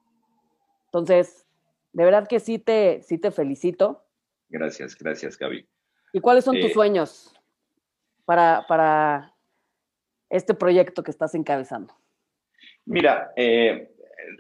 [0.86, 1.46] Entonces,
[1.92, 4.06] de verdad que sí te, sí te felicito.
[4.48, 5.68] Gracias, gracias, Gaby.
[6.14, 7.38] ¿Y cuáles son tus eh, sueños
[8.24, 9.34] para, para
[10.30, 11.94] este proyecto que estás encabezando?
[12.86, 13.90] Mira, eh,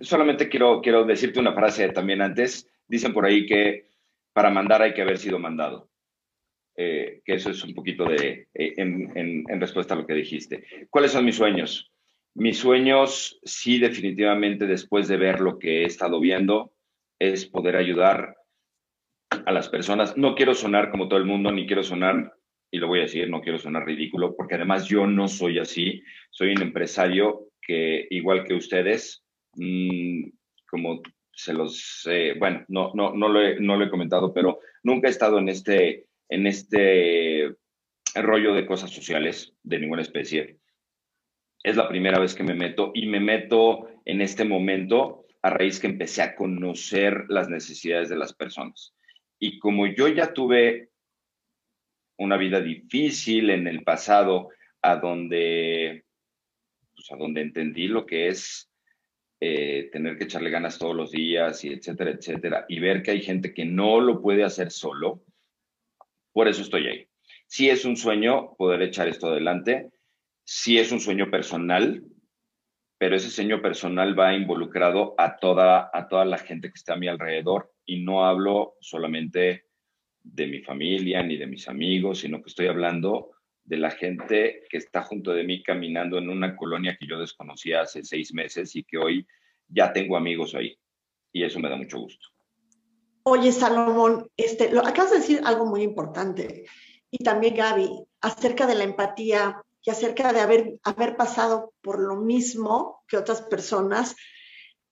[0.00, 2.68] solamente quiero, quiero decirte una frase también antes.
[2.86, 3.90] Dicen por ahí que
[4.32, 5.90] para mandar hay que haber sido mandado.
[6.76, 10.64] Eh, que eso es un poquito de, eh, en, en, respuesta a lo que dijiste.
[10.90, 11.90] ¿Cuáles son mis sueños?
[12.34, 16.74] Mis sueños, sí, definitivamente, después de ver lo que he estado viendo,
[17.18, 18.36] es poder ayudar
[19.30, 20.18] a las personas.
[20.18, 22.34] No quiero sonar como todo el mundo, ni quiero sonar,
[22.70, 26.02] y lo voy a decir, no quiero sonar ridículo, porque además yo no soy así.
[26.30, 29.24] Soy un empresario que igual que ustedes,
[29.54, 30.28] mm,
[30.70, 31.02] como
[31.32, 35.10] se los, bueno, no, no, no, lo he, no lo he comentado, pero nunca he
[35.10, 37.54] estado en este, en este
[38.14, 40.58] rollo de cosas sociales de ninguna especie.
[41.62, 45.78] Es la primera vez que me meto y me meto en este momento a raíz
[45.78, 48.94] que empecé a conocer las necesidades de las personas.
[49.38, 50.90] Y como yo ya tuve
[52.18, 54.48] una vida difícil en el pasado,
[54.80, 56.05] a donde
[57.10, 58.70] a donde entendí lo que es
[59.40, 63.22] eh, tener que echarle ganas todos los días y etcétera, etcétera, y ver que hay
[63.22, 65.22] gente que no lo puede hacer solo,
[66.32, 67.08] por eso estoy ahí.
[67.46, 69.90] Sí es un sueño poder echar esto adelante,
[70.44, 72.02] sí es un sueño personal,
[72.98, 76.98] pero ese sueño personal va involucrado a toda, a toda la gente que está a
[76.98, 79.66] mi alrededor y no hablo solamente
[80.22, 83.35] de mi familia ni de mis amigos, sino que estoy hablando
[83.66, 87.82] de la gente que está junto de mí caminando en una colonia que yo desconocía
[87.82, 89.26] hace seis meses y que hoy
[89.68, 90.78] ya tengo amigos ahí.
[91.32, 92.28] Y eso me da mucho gusto.
[93.24, 96.64] Oye, Salomón, este, lo, acabas de decir algo muy importante.
[97.10, 102.16] Y también Gaby, acerca de la empatía y acerca de haber, haber pasado por lo
[102.16, 104.14] mismo que otras personas.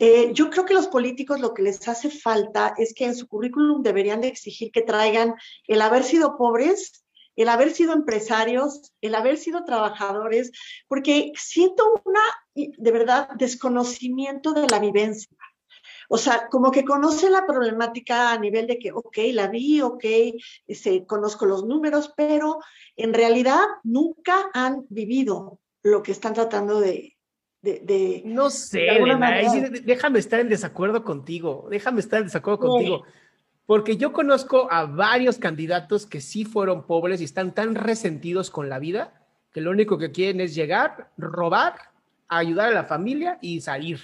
[0.00, 3.28] Eh, yo creo que los políticos lo que les hace falta es que en su
[3.28, 5.34] currículum deberían de exigir que traigan
[5.68, 7.04] el haber sido pobres
[7.37, 10.53] el haber sido empresarios, el haber sido trabajadores,
[10.88, 12.20] porque siento una,
[12.55, 15.37] de verdad, desconocimiento de la vivencia.
[16.09, 20.05] O sea, como que conoce la problemática a nivel de que, ok, la vi, ok,
[20.66, 22.59] este, conozco los números, pero
[22.97, 27.16] en realidad nunca han vivido lo que están tratando de...
[27.62, 28.87] de, no sé,
[29.85, 33.05] déjame estar en desacuerdo contigo, déjame estar en desacuerdo contigo.
[33.66, 38.68] Porque yo conozco a varios candidatos que sí fueron pobres y están tan resentidos con
[38.68, 41.77] la vida que lo único que quieren es llegar, robar,
[42.29, 44.00] ayudar a la familia y salir.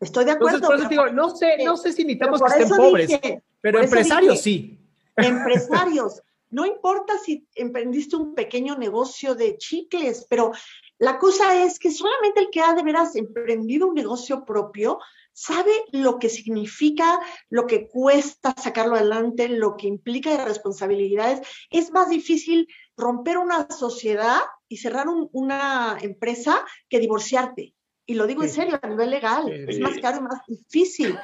[0.00, 0.58] Estoy de acuerdo.
[0.58, 3.20] Entonces, por eso digo, no sé, no sé si necesitamos que estén pobres,
[3.60, 4.78] pero empresarios sí.
[5.16, 6.22] Empresarios.
[6.50, 10.52] No importa si emprendiste un pequeño negocio de chicles, pero
[10.98, 15.00] la cosa es que solamente el que ha de veras emprendido un negocio propio
[15.36, 17.20] sabe lo que significa,
[17.50, 21.46] lo que cuesta sacarlo adelante, lo que implica de responsabilidades.
[21.70, 27.74] Es más difícil romper una sociedad y cerrar una empresa que divorciarte.
[28.06, 31.18] Y lo digo en serio, a nivel legal, es más caro y más difícil.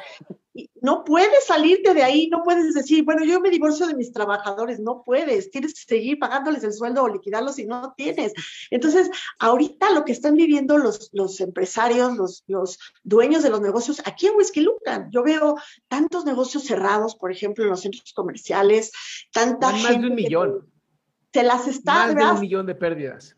[0.83, 4.81] No puedes salirte de ahí, no puedes decir, bueno, yo me divorcio de mis trabajadores,
[4.81, 8.33] no puedes, tienes que seguir pagándoles el sueldo o liquidarlos si no tienes.
[8.71, 14.03] Entonces, ahorita lo que están viviendo los, los empresarios, los, los dueños de los negocios,
[14.05, 15.57] aquí en Whisky Lucan, yo veo
[15.89, 18.93] tantos negocios cerrados, por ejemplo, en los centros comerciales,
[19.33, 20.71] tanta Más de un millón.
[21.33, 22.13] Se las está...
[22.13, 23.37] Más de un millón de pérdidas.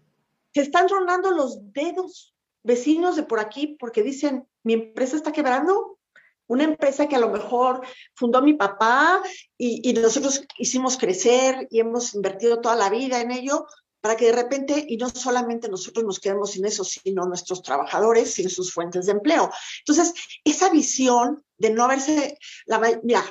[0.53, 5.99] Se están tronando los dedos vecinos de por aquí porque dicen, mi empresa está quebrando,
[6.47, 7.83] una empresa que a lo mejor
[8.15, 9.23] fundó mi papá
[9.57, 13.67] y, nosotros hicimos crecer y hemos invertido toda la vida en ello
[14.01, 18.35] para que de repente, y no solamente nosotros nos quedemos sin eso, sino nuestros trabajadores
[18.35, 19.51] sin sus fuentes de empleo.
[19.79, 20.13] Entonces,
[20.45, 23.25] esa visión de no haberse, la, mira,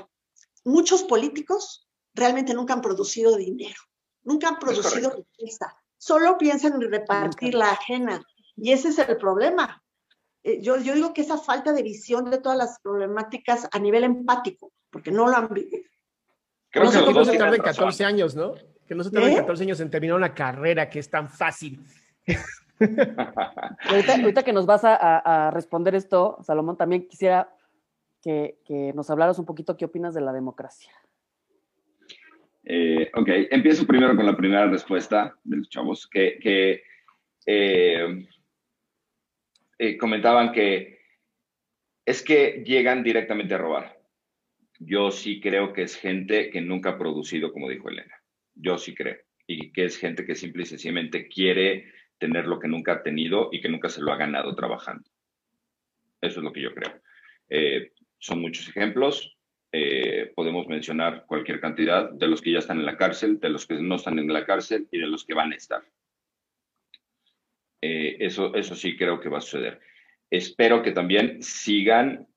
[0.63, 3.80] muchos políticos realmente nunca han producido dinero,
[4.23, 8.26] nunca han producido riqueza, solo piensan en repartir la ajena.
[8.56, 9.83] Y ese es el problema.
[10.44, 14.04] Eh, yo, yo digo que esa falta de visión de todas las problemáticas a nivel
[14.04, 15.84] empático, porque no lo han vivido.
[16.70, 18.56] Creo que no se tarden 14 años, ¿no?
[18.88, 19.66] Que no se tarden 14 ¿Eh?
[19.66, 21.80] años en terminar una carrera que es tan fácil.
[24.20, 27.50] ahorita, que nos vas a, responder esto, Salomón, también quisiera
[28.22, 28.58] que,
[28.96, 30.92] nos hablaras un poquito qué opinas de la democracia.
[32.66, 36.82] Eh, ok, empiezo primero con la primera respuesta de los chavos, que, que
[37.46, 38.26] eh,
[40.00, 41.00] comentaban que
[42.06, 44.00] es que llegan directamente a robar.
[44.80, 48.22] Yo sí creo que es gente que nunca ha producido, como dijo Elena.
[48.56, 49.18] Yo sí creo.
[49.48, 53.50] Y que es gente que simple y sencillamente quiere tener lo que nunca ha tenido
[53.52, 55.10] y que nunca se lo ha ganado trabajando.
[56.22, 57.02] Eso es lo que yo creo.
[57.50, 59.38] Eh, son muchos ejemplos.
[59.72, 63.66] Eh, podemos mencionar cualquier cantidad de los que ya están en la cárcel, de los
[63.66, 65.84] que no están en la cárcel y de los que van a estar.
[67.86, 69.82] Eh, eso, eso sí creo que va a suceder.
[70.30, 72.30] Espero que también sigan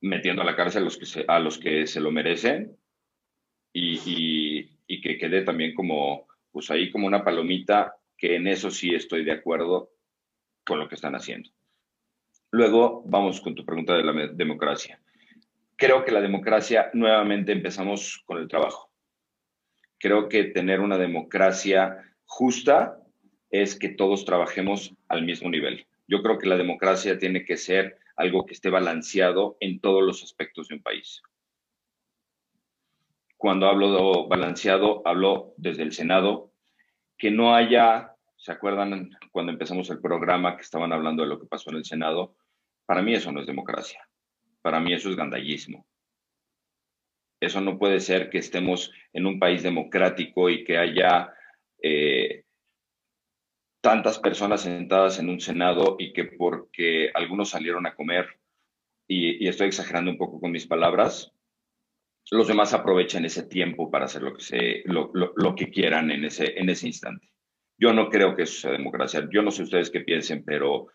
[0.00, 2.76] metiendo a la cárcel a los que se, a los que se lo merecen
[3.72, 8.94] y, y, que quede también como, pues ahí como una palomita, que en eso sí
[8.94, 9.90] estoy de acuerdo
[10.64, 11.50] con lo que están haciendo.
[12.52, 15.00] Luego vamos con tu pregunta de la democracia.
[15.74, 18.92] Creo que la democracia, nuevamente empezamos con el trabajo.
[19.98, 23.02] Creo que tener una democracia justa
[23.50, 25.86] es que todos trabajemos al mismo nivel.
[26.06, 30.22] Yo creo que la democracia tiene que ser algo que esté balanceado en todos los
[30.22, 31.22] aspectos de un país.
[33.36, 36.52] Cuando hablo de balanceado, hablo desde el Senado,
[37.16, 41.46] que no haya, ¿se acuerdan cuando empezamos el programa que estaban hablando de lo que
[41.46, 42.34] pasó en el Senado?
[42.84, 44.08] Para mí eso no es democracia,
[44.62, 45.86] para mí eso es gandallismo.
[47.40, 51.32] Eso no puede ser que estemos en un país democrático y que haya
[51.80, 52.44] eh,
[53.80, 58.26] tantas personas sentadas en un Senado y que porque algunos salieron a comer
[59.06, 61.32] y, estoy exagerando un poco con mis palabras,
[62.30, 66.24] los demás aprovechan ese tiempo para hacer lo que, se, lo, lo, que quieran en
[66.26, 67.32] ese, en ese instante.
[67.78, 69.26] Yo no creo que eso sea democracia.
[69.32, 70.88] Yo no sé ustedes qué piensen, pero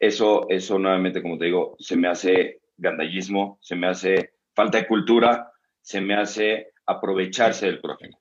[0.00, 4.86] eso, eso nuevamente, como te digo, se me hace gandallismo, se me hace falta de
[4.88, 8.18] cultura, se me hace aprovecharse del prójimo.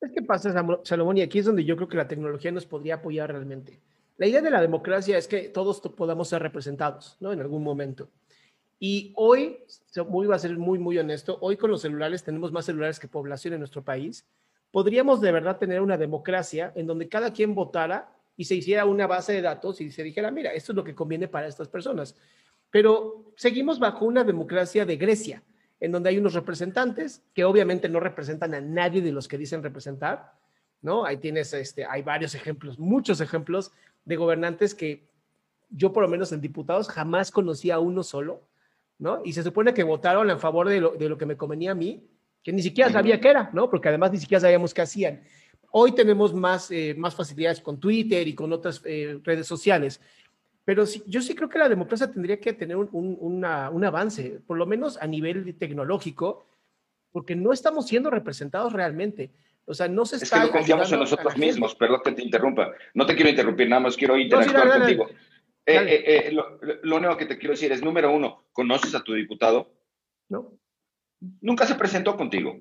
[0.00, 0.52] Es que pasa,
[0.84, 3.80] Salomón, y aquí es donde yo creo que la tecnología nos podría apoyar realmente.
[4.16, 7.32] La idea de la democracia es que todos podamos ser representados, ¿no?
[7.32, 8.08] En algún momento.
[8.78, 9.58] Y hoy,
[10.08, 13.54] voy a ser muy, muy honesto, hoy con los celulares tenemos más celulares que población
[13.54, 14.24] en nuestro país.
[14.70, 19.08] Podríamos de verdad tener una democracia en donde cada quien votara y se hiciera una
[19.08, 22.16] base de datos y se dijera, mira, esto es lo que conviene para estas personas.
[22.70, 25.42] Pero seguimos bajo una democracia de Grecia,
[25.80, 29.62] en donde hay unos representantes que obviamente no representan a nadie de los que dicen
[29.62, 30.32] representar,
[30.82, 31.04] ¿no?
[31.04, 33.72] Ahí tienes, este, hay varios ejemplos, muchos ejemplos
[34.04, 35.06] de gobernantes que
[35.70, 38.42] yo por lo menos en diputados jamás conocí a uno solo,
[38.98, 39.20] ¿no?
[39.24, 41.74] Y se supone que votaron a favor de lo, de lo que me convenía a
[41.74, 42.04] mí,
[42.42, 43.68] que ni siquiera sabía qué era, ¿no?
[43.70, 45.22] Porque además ni siquiera sabíamos qué hacían.
[45.70, 50.00] Hoy tenemos más, eh, más facilidades con Twitter y con otras eh, redes sociales,
[50.68, 54.58] pero sí, yo sí creo que la democracia tendría que tener un, un, avance, por
[54.58, 56.46] lo menos a nivel tecnológico,
[57.10, 59.30] porque no estamos siendo representados realmente.
[59.64, 60.26] O sea, no se está.
[60.26, 62.70] Es que no confiamos en nosotros mismos, perdón que te interrumpa.
[62.92, 65.08] No te quiero interrumpir, nada más quiero interactuar contigo.
[65.64, 69.72] Eh, lo, lo, único que te quiero decir es: número uno, ¿conoces a tu diputado?
[70.28, 70.52] No.
[71.40, 72.58] Nunca se presentó contigo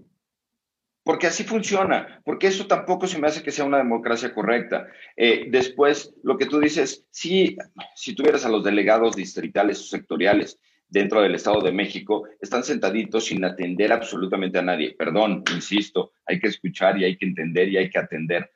[1.07, 4.87] porque así funciona, porque eso tampoco se me hace que sea una democracia correcta.
[5.15, 7.55] Eh, después, lo que tú dices, sí,
[7.95, 13.23] si tuvieras a los delegados distritales o sectoriales dentro del Estado de México, están sentaditos
[13.23, 14.95] sin atender absolutamente a nadie.
[14.99, 18.51] Perdón, insisto, hay que escuchar y hay que entender y hay que atender.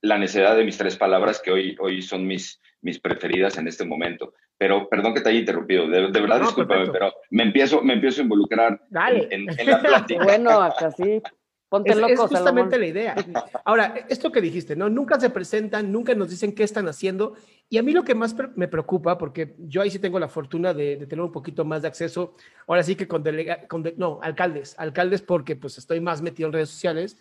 [0.00, 3.84] La necesidad de mis tres palabras que hoy, hoy son mis, mis preferidas en este
[3.84, 4.32] momento.
[4.56, 8.24] Pero perdón que te haya interrumpido, de, verdad discúlpame, pero me empiezo, me empiezo a
[8.24, 8.80] involucrar
[9.30, 10.24] En, la plática.
[10.24, 11.22] bueno, acá sí.
[11.68, 13.14] Ponte loco, es justamente la idea.
[13.64, 14.88] Ahora, esto que dijiste, ¿no?
[14.88, 17.34] Nunca se presentan, nunca nos dicen qué están haciendo.
[17.68, 20.72] Y a mí lo que más me preocupa, porque yo ahí sí tengo la fortuna
[20.72, 22.34] de, tener un poquito más de acceso,
[22.66, 26.54] ahora sí que con, delega, con no, alcaldes, alcaldes porque pues estoy más metido en
[26.54, 27.18] redes sociales.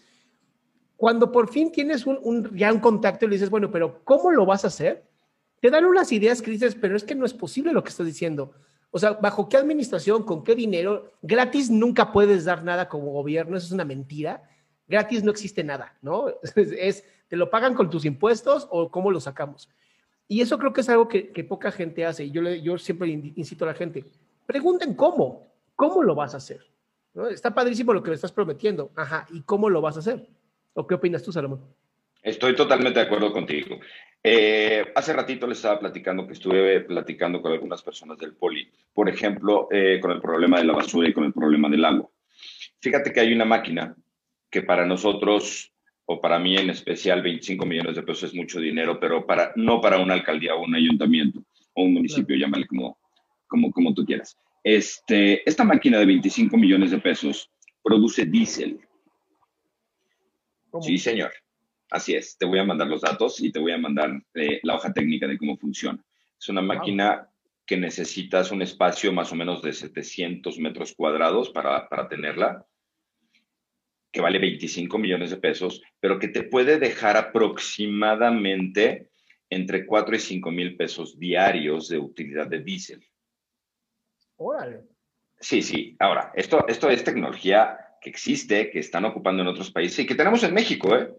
[0.98, 4.46] Cuando por fin tienes un, ya un contacto y le dices, bueno, pero ¿cómo lo
[4.46, 5.08] vas a hacer?
[5.60, 8.06] te dan unas ideas que dices, pero es que no es posible lo que estás
[8.06, 8.54] diciendo.
[8.92, 11.12] O sea, ¿bajo qué administración, con qué dinero?
[11.22, 14.44] Gratis nunca puedes dar nada como gobierno, eso es una mentira.
[14.88, 16.28] Gratis no existe nada, ¿no?
[16.56, 19.70] Es, ¿te lo pagan con tus impuestos o cómo lo sacamos?
[20.28, 22.30] Y eso creo que es algo que, poca gente hace.
[22.30, 24.06] Yo, yo siempre incito a la gente,
[24.46, 26.62] pregunten cómo, cómo lo vas a hacer.
[27.32, 28.92] Está padrísimo lo que me estás prometiendo.
[28.96, 30.28] Ajá, ¿y cómo lo vas a hacer?
[30.78, 31.62] ¿O qué opinas tú, Salomón?
[32.22, 33.80] Estoy totalmente de acuerdo contigo.
[34.22, 39.10] Eh, hace ratito les estaba platicando que estuve platicando con algunas personas del poli, por
[39.10, 42.08] ejemplo, eh, con el problema de la basura y con el problema del agua.
[42.80, 43.96] Fíjate que hay una máquina
[44.52, 45.74] que para nosotros,
[46.06, 49.82] o para mí en especial, 25 millones de pesos es mucho dinero, pero para, no
[49.82, 51.40] para una alcaldía o un ayuntamiento
[51.74, 53.00] o un municipio, llámale como,
[53.48, 54.38] como, como tú quieras.
[54.64, 57.50] Este, esta máquina de 25 millones de pesos
[57.82, 58.80] produce diésel.
[60.82, 61.32] Sí, señor.
[61.90, 64.76] Así es, te voy a mandar los datos y te voy a mandar eh, la
[64.76, 66.04] hoja técnica de cómo funciona.
[66.40, 67.30] Es una máquina
[67.66, 72.66] que necesitas un espacio más o menos de 700 metros cuadrados para, para tenerla,
[74.12, 79.10] que vale 25 millones de pesos, pero que te puede dejar aproximadamente
[79.50, 83.06] entre 4 y 5 mil pesos diarios de utilidad de diésel.
[84.38, 84.84] Órale.
[85.40, 85.96] Sí, sí.
[86.00, 90.16] Ahora, esto, esto es tecnología que existe, que están ocupando en otros países y que
[90.16, 91.14] tenemos en México, ¿eh?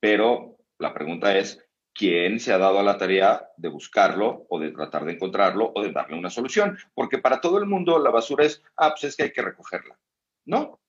[0.00, 1.64] pero la pregunta es,
[1.94, 5.82] ¿quién se ha dado a la tarea de buscarlo o de tratar de encontrarlo o
[5.82, 6.76] de darle una solución?
[6.94, 9.98] Porque para todo el mundo la basura es, ah, pues es que hay que recogerla.
[10.44, 10.80] No,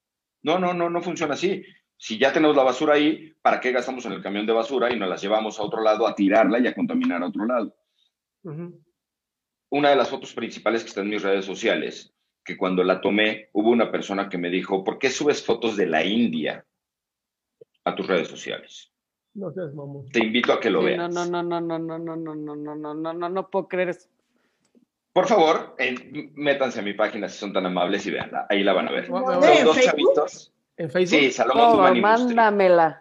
[0.42, 1.64] no, no, no, no funciona así.
[1.96, 5.00] Si ya tenemos la basura ahí, ¿para qué gastamos en el camión de basura y
[5.00, 7.76] nos la llevamos a otro lado a tirarla y a contaminar a otro lado?
[9.70, 12.14] Una de las fotos principales que está en mis redes sociales,
[12.44, 15.86] que cuando la tomé, hubo una persona que me dijo, ¿por qué subes fotos de
[15.86, 16.66] la India
[17.86, 18.92] a tus redes sociales?
[19.36, 19.52] No
[20.12, 20.98] Te invito a que lo veas.
[20.98, 23.68] No, no, no, no, no, no, no, no, no, no, no, no, no, no puedo
[23.68, 24.08] creer eso.
[25.12, 25.76] Por favor,
[26.36, 28.48] métanse a mi página si son tan amables y veanla.
[28.50, 29.08] Ahí la van a ver.
[29.08, 30.54] Son dos chavitos.
[30.78, 31.20] ¿En Facebook?
[31.20, 33.00] Sí, Salomón oh, Mándamela.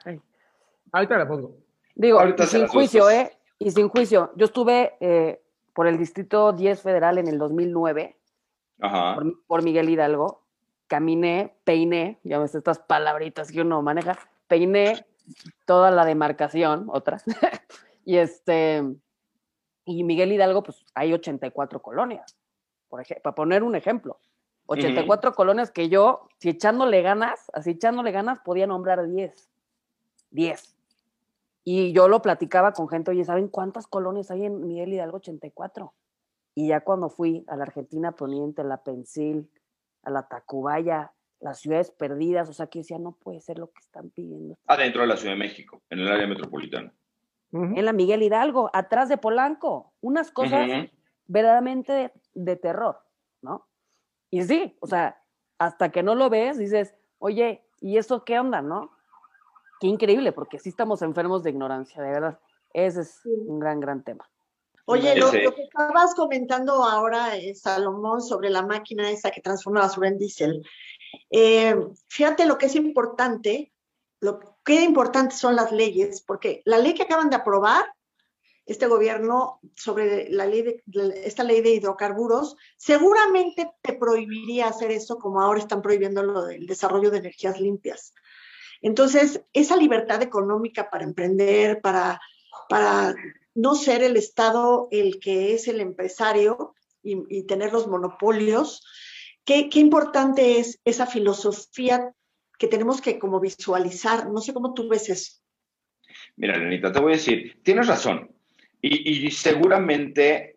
[0.92, 1.56] Ahorita la pongo.
[1.94, 3.32] Digo, sin juicio, ¿eh?
[3.58, 4.32] Y sin juicio.
[4.36, 5.40] Yo estuve eh,
[5.72, 8.16] por el Distrito 10 Federal en el 2009.
[8.82, 9.14] Ajá.
[9.14, 10.42] Por, por Miguel Hidalgo.
[10.88, 14.18] Caminé, peiné, ya ves estas palabritas que uno maneja.
[14.46, 15.06] Peiné
[15.64, 17.22] toda la demarcación, otra.
[18.04, 18.82] y este,
[19.84, 22.36] Y Miguel Hidalgo, pues hay 84 colonias,
[22.88, 24.18] por ejemplo, para poner un ejemplo.
[24.66, 29.50] 84 colonias que yo, si echándole ganas, así echándole ganas, podía nombrar 10.
[30.30, 30.76] 10.
[31.64, 35.92] Y yo lo platicaba con gente, oye, ¿saben cuántas colonias hay en Miguel Hidalgo 84?
[36.54, 39.50] Y ya cuando fui a la Argentina Poniente, a la Pensil,
[40.02, 43.80] a la Tacubaya, las ciudades perdidas, o sea, que decía, no puede ser lo que
[43.80, 44.56] están pidiendo.
[44.66, 46.92] Adentro de la Ciudad de México, en el área metropolitana.
[47.52, 50.66] En la Miguel Hidalgo, atrás de Polanco, unas cosas
[51.26, 53.00] verdaderamente de, terror,
[53.42, 53.66] ¿no?
[54.30, 55.20] Y sí, o sea,
[55.58, 58.90] hasta que no lo ves, dices, oye, ¿y eso qué onda, no?
[59.80, 62.40] Qué increíble, porque sí estamos enfermos de ignorancia, de verdad.
[62.72, 64.30] Ese es un gran, gran tema.
[64.84, 69.86] Oye, lo, que estabas comentando ahora, eh, Salomón, sobre la máquina esa que transforma la
[69.86, 70.66] basura en diésel,
[71.30, 71.76] eh,
[72.08, 73.72] fíjate lo que es importante,
[74.20, 77.84] lo que importantes son las leyes, porque la ley que acaban de aprobar
[78.66, 80.82] este gobierno sobre la ley de,
[81.24, 86.66] esta ley de hidrocarburos, seguramente te prohibiría hacer eso como ahora están prohibiendo lo del
[86.66, 88.14] desarrollo de energías limpias.
[88.80, 92.20] Entonces, esa libertad económica para emprender, para,
[92.68, 93.14] para
[93.54, 98.82] no ser el Estado el que es el empresario y, y tener los monopolios,
[99.44, 102.12] Qué, importante es esa filosofía
[102.58, 104.30] que tenemos que como visualizar.
[104.30, 105.32] No sé cómo tú ves eso.
[106.36, 108.30] Mira, Lenita, te voy a decir, tienes razón.
[108.80, 110.56] Y, seguramente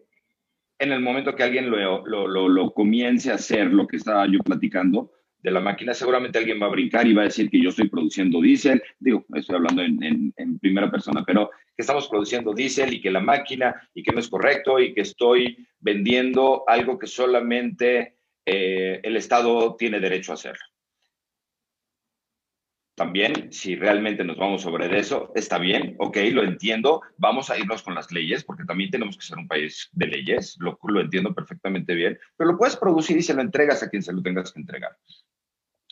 [0.78, 5.12] en el momento que alguien lo, lo, comience a hacer, lo que estaba yo platicando
[5.46, 7.88] de la máquina, seguramente alguien va a brincar y va a decir que yo estoy
[7.88, 8.82] produciendo diésel.
[8.98, 13.76] Digo, estoy hablando en, primera persona, pero que estamos produciendo diésel y que la máquina
[13.94, 19.76] y que no es correcto y que estoy vendiendo algo que solamente eh, el Estado
[19.76, 20.66] tiene derecho a hacerlo.
[22.96, 27.84] También, si realmente nos vamos sobre eso, está bien, ok, lo entiendo, vamos a irnos
[27.84, 31.36] con las leyes, porque también tenemos que ser un país de leyes, lo, lo entiendo
[31.36, 34.52] perfectamente bien, pero lo puedes producir y se lo entregas a quien se lo tengas
[34.52, 34.98] que entregar.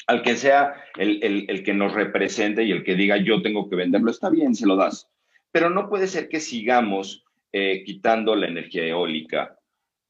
[0.08, 3.76] Al que sea el, el que nos represente y el que diga yo tengo que
[3.76, 5.10] venderlo, está bien, se lo das.
[5.52, 7.24] Pero no puede ser que sigamos
[7.56, 9.60] eh, quitando la energía eólica,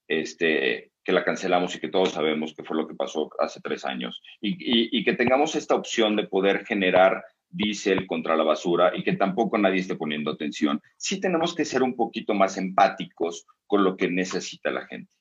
[0.07, 3.83] este, que la cancelamos y que todos sabemos que fue lo que pasó hace tres
[3.83, 9.17] años, y, que tengamos esta opción de poder generar diésel contra la basura y que
[9.17, 10.81] tampoco nadie esté poniendo atención.
[10.95, 15.11] Sí tenemos que ser un poquito más empáticos con lo que necesita la gente.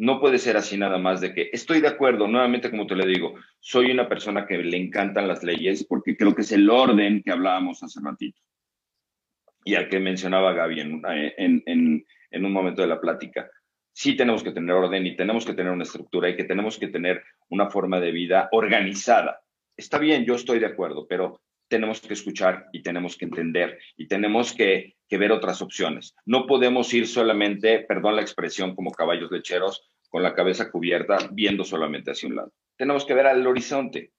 [0.00, 3.06] No puede ser así nada más de que estoy de acuerdo, nuevamente como te le
[3.06, 7.22] digo, soy una persona que le encantan las leyes porque creo que es el orden
[7.22, 8.40] que hablábamos hace ratito
[9.64, 13.50] y al que mencionaba Gaby en, en un momento de la plática
[13.92, 16.88] sí tenemos que tener orden y tenemos que tener una estructura y que tenemos que
[16.88, 19.42] tener una forma de vida organizada.
[19.76, 24.08] Está bien, yo estoy de acuerdo, pero tenemos que escuchar y tenemos que entender y
[24.08, 26.14] tenemos que, ver otras opciones.
[26.24, 31.64] No podemos ir solamente, perdón la expresión, como caballos lecheros, con la cabeza cubierta, viendo
[31.64, 32.52] solamente hacia un lado.
[32.76, 34.12] Tenemos que ver al horizonte.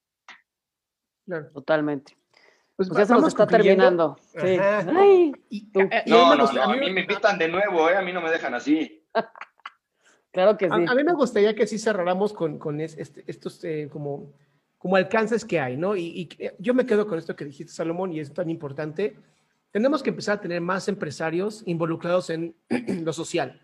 [1.53, 2.15] Totalmente.
[2.75, 4.17] Pues, pues ya se está terminando.
[6.07, 7.95] no, no, no, a mí me invitan de nuevo, ¿eh?
[7.95, 9.05] a mí no me dejan así.
[10.33, 10.71] Claro que sí.
[10.71, 14.31] A, mí me gustaría que sí cerráramos con, con este, estos eh, como,
[14.77, 15.97] como alcances que hay, ¿no?
[15.97, 19.17] Y, yo me quedo con esto que dijiste, Salomón, y es tan importante.
[19.71, 22.55] Tenemos que empezar a tener más empresarios involucrados en
[23.03, 23.59] lo social,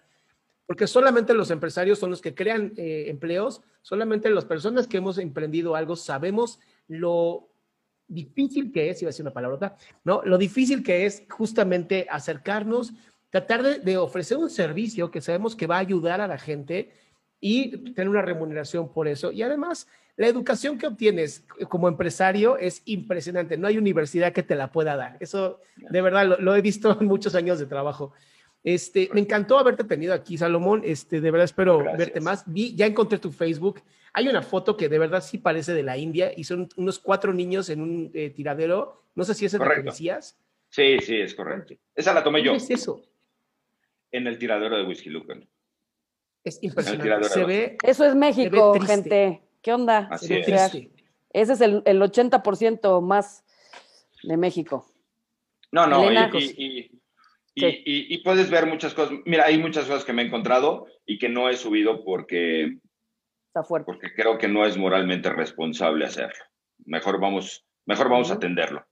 [0.68, 5.18] porque solamente los empresarios son los que crean eh, empleos, solamente las personas que hemos
[5.18, 7.50] emprendido algo sabemos lo
[8.08, 10.22] difícil que es, iba a decir una palabrota, ¿no?
[10.24, 12.94] Lo difícil que es justamente acercarnos
[13.30, 16.92] tratar de, ofrecer un servicio que sabemos que va a ayudar a la gente
[17.40, 19.32] y tener una remuneración por eso.
[19.32, 23.58] Y además, la educación que obtienes como empresario es impresionante.
[23.58, 25.18] No hay universidad que te la pueda dar.
[25.20, 28.14] Eso de verdad lo, he visto en muchos años de trabajo.
[28.68, 30.82] Este, me encantó haberte tenido aquí, Salomón.
[30.84, 32.44] Este, de verdad espero verte más.
[32.46, 33.82] Vi, ya encontré tu Facebook.
[34.12, 37.34] Hay una foto que de verdad sí parece de la India y son unos cuatro
[37.34, 39.06] niños en un eh, tiradero.
[39.16, 40.38] No sé si es lo que decías.
[40.68, 41.76] Sí, sí, es correcto.
[41.96, 42.52] Esa la tomé yo.
[42.52, 43.02] ¿Qué es eso?
[44.12, 45.48] en el tiradero de Whisky Lucan.
[46.44, 47.30] Es impresionante.
[47.30, 49.44] Se ve, Eso es México, gente.
[49.62, 50.10] ¿Qué onda?
[50.12, 50.74] Así es.
[51.32, 53.46] Ese es el, el 80% más
[54.24, 54.86] de México.
[55.72, 56.97] No, no, y, y,
[58.24, 59.18] puedes ver muchas cosas.
[59.26, 62.80] Mira, hay muchas cosas que me he encontrado y que no he subido porque,
[63.48, 63.86] Está fuerte.
[63.86, 66.44] porque creo que no es moralmente responsable hacerlo.
[66.86, 68.86] Mejor vamos, mejor vamos a atenderlo.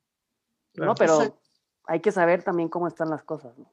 [0.75, 1.39] No, pero
[1.85, 3.57] hay que saber también cómo están las cosas.
[3.57, 3.71] ¿no?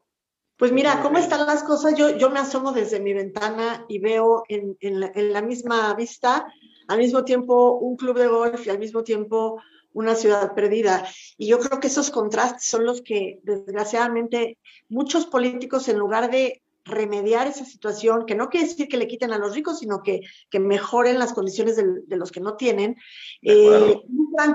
[0.57, 1.97] Pues mira, ¿cómo están las cosas?
[1.97, 6.47] Yo, yo me asomo desde mi ventana y veo en, la, misma vista
[6.89, 9.61] al mismo tiempo un club de golf y al mismo tiempo
[9.93, 11.07] una ciudad perdida.
[11.37, 16.63] Y yo creo que esos contrastes son los que, desgraciadamente, muchos políticos, en lugar de
[16.85, 20.23] remediar esa situación, que no quiere decir que le quiten a los ricos, sino que,
[20.51, 22.97] que mejoren las condiciones de, los que no tienen,
[23.43, 24.01] eh,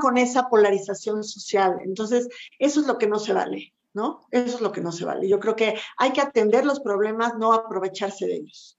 [0.02, 1.78] con esa polarización social.
[1.84, 2.28] Entonces,
[2.60, 4.28] eso es lo que no se vale, ¿no?
[4.32, 5.30] Eso es lo que no se vale.
[5.30, 8.78] Yo creo que hay que atender los problemas, no aprovecharse de ellos.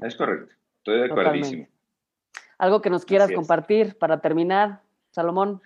[0.00, 1.32] Es correcto, estoy de acuerdo.
[2.58, 4.82] Algo que nos quieras compartir para terminar,
[5.18, 5.60] Salomón.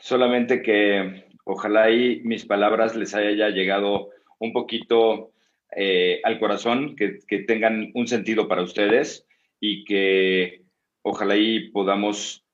[0.00, 5.32] Solamente que ojalá y mis palabras les haya llegado un poquito
[5.74, 7.18] eh, al corazón, que,
[7.48, 9.26] tengan un sentido para ustedes
[9.58, 10.62] y que
[11.02, 12.44] ojalá y podamos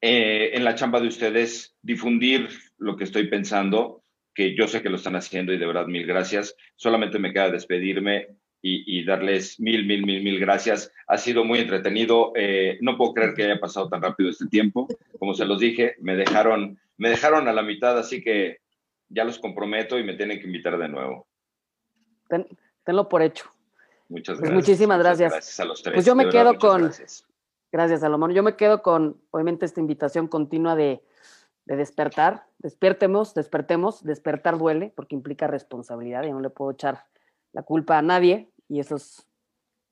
[0.00, 2.48] eh, en la chamba de ustedes difundir
[2.78, 4.02] lo que estoy pensando,
[4.34, 6.56] que yo sé que lo están haciendo y de verdad mil gracias.
[6.74, 8.26] Solamente me queda despedirme
[8.62, 10.92] y, darles mil, mil, mil, mil gracias.
[11.06, 12.32] Ha sido muy entretenido.
[12.34, 14.88] Eh, no puedo creer que haya pasado tan rápido este tiempo.
[15.18, 18.58] Como se los dije, me dejaron, me dejaron a la mitad, así que
[19.08, 21.26] ya los comprometo y me tienen que invitar de nuevo.
[22.84, 23.46] tenlo por hecho.
[24.08, 24.54] Muchas pues gracias.
[24.54, 25.32] muchísimas gracias.
[25.32, 25.94] Gracias a los tres.
[25.94, 26.82] Pues yo me quedo con.
[26.82, 27.24] Gracias.
[27.70, 28.32] gracias, Salomón.
[28.32, 31.02] Yo me quedo con, obviamente, esta invitación continua de,
[31.66, 32.46] de despertar.
[32.58, 34.02] Despiertemos, despertemos.
[34.02, 36.24] Despertar duele porque implica responsabilidad.
[36.24, 37.04] y no le puedo echar
[37.56, 39.26] la culpa a nadie y eso es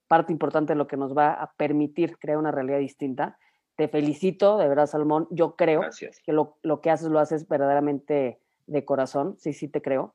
[0.07, 3.39] parte importante de lo que nos va a permitir crear una realidad distinta.
[3.77, 5.27] Te felicito, de verdad, Salomón.
[5.31, 5.81] Yo creo
[6.27, 10.15] que lo, lo, que haces lo haces verdaderamente de corazón, sí, sí te creo.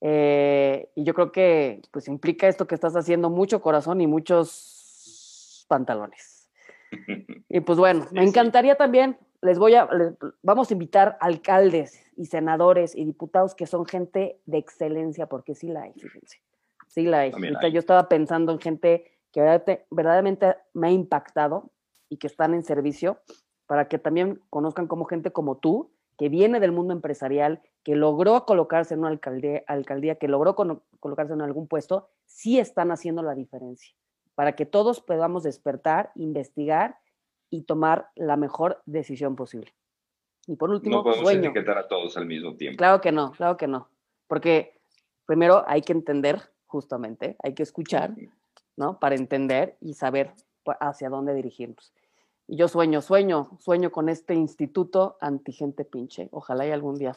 [0.00, 5.66] Eh, y yo creo que pues implica esto que estás haciendo mucho corazón y muchos
[5.68, 6.48] pantalones.
[7.50, 9.88] Y pues bueno, me encantaría también, les voy a,
[10.42, 15.68] vamos a invitar alcaldes y senadores y diputados que son gente de excelencia, porque sí
[15.68, 16.40] la hay, fíjense.
[16.94, 17.32] Sí la hay.
[17.72, 19.40] Yo estaba pensando en gente que
[19.90, 21.72] verdaderamente me ha impactado
[22.08, 23.20] y que están en servicio
[23.66, 28.44] para que también conozcan como gente como tú, que viene del mundo empresarial, que logró
[28.44, 33.34] colocarse en una alcaldía, alcaldía que logró colocarse en algún puesto, sí están haciendo la
[33.34, 33.92] diferencia,
[34.36, 36.98] para que todos podamos despertar, investigar
[37.50, 39.74] y tomar la mejor decisión posible.
[40.46, 42.78] Y por último, no podemos etiquetar a todos al mismo tiempo.
[42.78, 43.88] Claro que no, claro que no,
[44.28, 44.78] porque
[45.26, 48.16] primero hay que entender, justamente, hay que escuchar,
[48.76, 48.98] ¿no?
[48.98, 50.32] Para entender y saber
[50.80, 51.92] hacia dónde dirigirnos.
[52.48, 56.28] Y yo sueño, sueño, sueño con este instituto antigente pinche.
[56.32, 57.16] Ojalá y algún día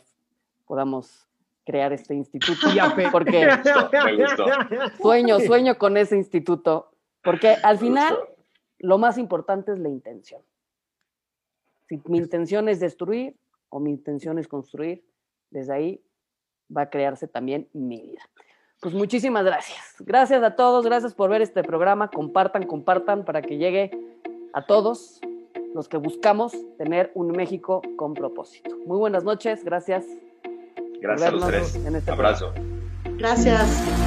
[0.68, 1.28] podamos
[1.66, 2.68] crear este instituto.
[3.12, 3.50] porque
[5.02, 6.92] sueño, sueño con ese instituto.
[7.24, 8.16] Porque al final
[8.78, 10.44] lo más importante es la intención.
[11.90, 13.36] Si mi intención es destruir
[13.70, 15.04] o mi intención es construir,
[15.50, 16.02] desde ahí
[16.70, 18.22] va a crearse también mi vida.
[18.80, 19.96] Pues muchísimas gracias.
[20.00, 22.10] Gracias a todos, gracias por ver este programa.
[22.10, 23.92] Compartan, compartan para que llegue
[24.54, 25.20] a todos
[25.74, 28.76] los que buscamos tener un México con propósito.
[28.86, 30.06] Muy buenas noches, gracias.
[31.02, 31.76] Gracias a los tres.
[31.76, 32.54] En este Abrazo.
[33.18, 34.07] Gracias.